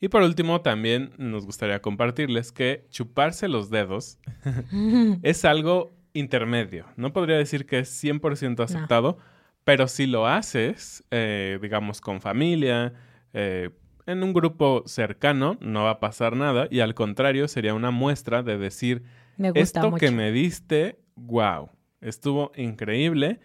Y 0.00 0.08
por 0.08 0.22
último, 0.22 0.62
también 0.62 1.12
nos 1.18 1.46
gustaría 1.46 1.80
compartirles 1.80 2.52
que 2.52 2.86
chuparse 2.90 3.48
los 3.48 3.70
dedos 3.70 4.18
es 5.22 5.44
algo 5.44 5.92
intermedio. 6.12 6.86
No 6.96 7.12
podría 7.12 7.36
decir 7.36 7.66
que 7.66 7.78
es 7.80 8.02
100% 8.04 8.62
aceptado, 8.62 9.18
pero 9.64 9.88
si 9.88 10.06
lo 10.06 10.26
haces, 10.26 11.04
eh, 11.10 11.58
digamos, 11.62 12.00
con 12.00 12.20
familia, 12.20 12.92
eh, 13.32 13.70
En 14.06 14.24
un 14.24 14.32
grupo 14.32 14.82
cercano 14.86 15.56
no 15.60 15.84
va 15.84 15.90
a 15.90 16.00
pasar 16.00 16.34
nada 16.34 16.66
y 16.70 16.80
al 16.80 16.94
contrario 16.94 17.46
sería 17.46 17.74
una 17.74 17.90
muestra 17.92 18.42
de 18.42 18.58
decir, 18.58 19.02
Me 19.36 19.50
gusta 19.50 19.60
esto 19.80 19.90
mucho. 19.90 20.00
que 20.04 20.10
me 20.10 20.32
diste, 20.32 20.98
wow, 21.14 21.68
estuvo 22.00 22.50
increíble. 22.56 23.38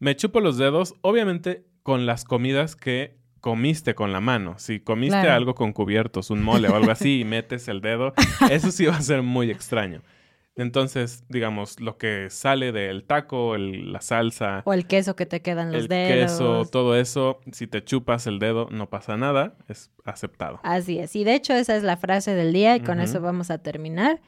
Me 0.00 0.16
chupo 0.16 0.40
los 0.40 0.56
dedos, 0.58 0.94
obviamente 1.02 1.66
con 1.84 2.04
las 2.06 2.24
comidas 2.24 2.74
que 2.74 3.16
comiste 3.40 3.94
con 3.94 4.10
la 4.12 4.20
mano. 4.20 4.54
Si 4.58 4.80
comiste 4.80 5.20
Claro. 5.20 5.34
algo 5.34 5.54
con 5.54 5.72
cubiertos, 5.72 6.30
un 6.30 6.42
mole 6.42 6.68
o 6.68 6.74
algo 6.74 6.90
así 6.90 7.20
y 7.20 7.24
metes 7.24 7.68
el 7.68 7.80
dedo, 7.80 8.12
eso 8.50 8.72
sí 8.72 8.86
va 8.86 8.96
a 8.96 9.02
ser 9.02 9.22
muy 9.22 9.50
extraño. 9.50 10.02
Entonces, 10.58 11.24
digamos, 11.28 11.80
lo 11.80 11.96
que 11.96 12.28
sale 12.30 12.72
del 12.72 13.04
taco, 13.04 13.54
el- 13.54 13.92
la 13.92 14.00
salsa, 14.02 14.62
O 14.66 14.72
el 14.74 14.86
queso 14.86 15.16
que 15.16 15.24
te 15.24 15.40
quedan 15.40 15.72
los 15.72 15.82
el 15.82 15.88
dedos. 15.88 16.32
queso, 16.32 16.64
todo 16.70 16.96
eso, 16.96 17.40
si 17.52 17.66
te 17.66 17.82
chupas 17.82 18.26
el 18.26 18.38
dedo 18.38 18.66
no 18.70 18.90
pasa 18.90 19.16
nada, 19.16 19.54
es 19.68 19.90
aceptado. 20.04 20.60
Así 20.64 20.98
es. 20.98 21.14
Y 21.16 21.24
de 21.24 21.34
hecho 21.34 21.54
esa 21.54 21.76
es 21.76 21.82
la 21.82 21.96
frase 21.96 22.34
del 22.34 22.52
día 22.52 22.76
y 22.76 22.80
con 22.80 23.00
eso 23.00 23.20
vamos 23.20 23.50
a 23.50 23.58
terminar. 23.58 24.20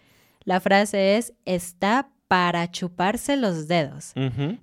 La 0.44 0.60
frase 0.60 1.16
es, 1.18 1.34
está 1.44 2.08
para 2.28 2.70
chuparse 2.70 3.36
los 3.36 3.66
dedos. 3.66 4.12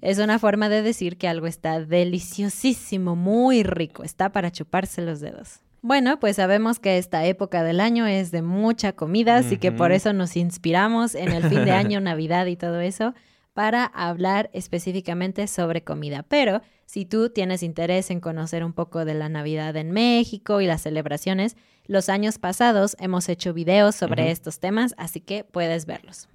Es 0.02 0.20
una 0.20 0.40
forma 0.40 0.70
de 0.70 0.82
decir 0.82 1.18
que 1.18 1.28
algo 1.28 1.48
está 1.48 1.82
deliciosísimo, 1.82 3.16
muy 3.18 3.64
rico. 3.64 4.04
Está 4.04 4.32
para 4.32 4.52
chuparse 4.52 5.02
los 5.02 5.20
dedos. 5.20 5.60
Bueno, 5.88 6.20
pues 6.20 6.36
sabemos 6.36 6.80
que 6.80 6.98
esta 6.98 7.24
época 7.24 7.64
del 7.64 7.80
año 7.80 8.06
es 8.08 8.30
de 8.32 8.42
mucha 8.42 8.92
comida, 8.92 9.38
así 9.38 9.56
que 9.56 9.72
por 9.72 9.94
eso 9.94 10.12
nos 10.12 10.36
inspiramos 10.36 11.16
en 11.16 11.32
el 11.32 11.44
fin 11.44 11.64
de 11.64 11.72
año, 11.72 12.02
Navidad 12.02 12.46
y 12.48 12.58
todo 12.58 12.82
eso, 12.82 13.14
para 13.54 13.86
hablar 13.86 14.50
específicamente 14.52 15.48
sobre 15.48 15.86
comida. 15.86 16.26
Pero 16.28 16.62
si 16.86 17.06
tú 17.06 17.30
tienes 17.30 17.64
interés 17.64 18.12
en 18.12 18.20
conocer 18.20 18.66
un 18.66 18.74
poco 18.74 19.06
de 19.06 19.14
la 19.14 19.30
Navidad 19.30 19.78
en 19.78 19.92
México 19.92 20.60
y 20.60 20.66
las 20.66 20.82
celebraciones, 20.82 21.56
los 21.86 22.10
años 22.10 22.38
pasados 22.38 22.98
hemos 23.00 23.30
hecho 23.30 23.54
videos 23.54 23.96
sobre 23.96 24.32
estos 24.32 24.60
temas, 24.60 24.94
así 24.98 25.22
que 25.22 25.46
puedes 25.46 25.86
verlos. 25.86 26.28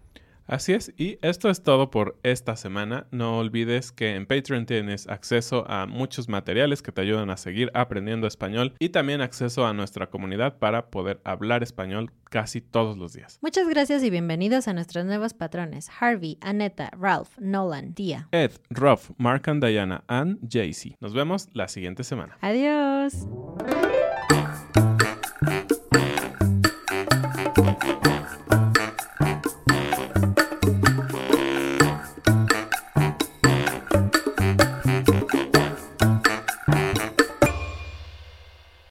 Así 0.52 0.74
es, 0.74 0.92
y 0.98 1.18
esto 1.22 1.48
es 1.48 1.62
todo 1.62 1.90
por 1.90 2.18
esta 2.22 2.56
semana. 2.56 3.06
No 3.10 3.38
olvides 3.38 3.90
que 3.90 4.16
en 4.16 4.26
Patreon 4.26 4.66
tienes 4.66 5.08
acceso 5.08 5.64
a 5.66 5.86
muchos 5.86 6.28
materiales 6.28 6.82
que 6.82 6.92
te 6.92 7.00
ayudan 7.00 7.30
a 7.30 7.38
seguir 7.38 7.70
aprendiendo 7.72 8.26
español 8.26 8.74
y 8.78 8.90
también 8.90 9.22
acceso 9.22 9.64
a 9.64 9.72
nuestra 9.72 10.10
comunidad 10.10 10.58
para 10.58 10.90
poder 10.90 11.22
hablar 11.24 11.62
español 11.62 12.12
casi 12.24 12.60
todos 12.60 12.98
los 12.98 13.14
días. 13.14 13.38
Muchas 13.40 13.66
gracias 13.66 14.02
y 14.02 14.10
bienvenidos 14.10 14.68
a 14.68 14.74
nuestros 14.74 15.06
nuevos 15.06 15.32
patrones, 15.32 15.88
Harvey, 15.98 16.36
Aneta, 16.42 16.90
Ralph, 17.00 17.30
Nolan, 17.38 17.94
Tia. 17.94 18.28
Ed, 18.32 18.52
Ruff, 18.68 19.08
Mark 19.16 19.48
and 19.48 19.64
Diana, 19.64 20.04
and 20.06 20.38
Jaycee. 20.46 20.98
Nos 21.00 21.14
vemos 21.14 21.48
la 21.54 21.66
siguiente 21.66 22.04
semana. 22.04 22.36
Adiós. 22.42 23.26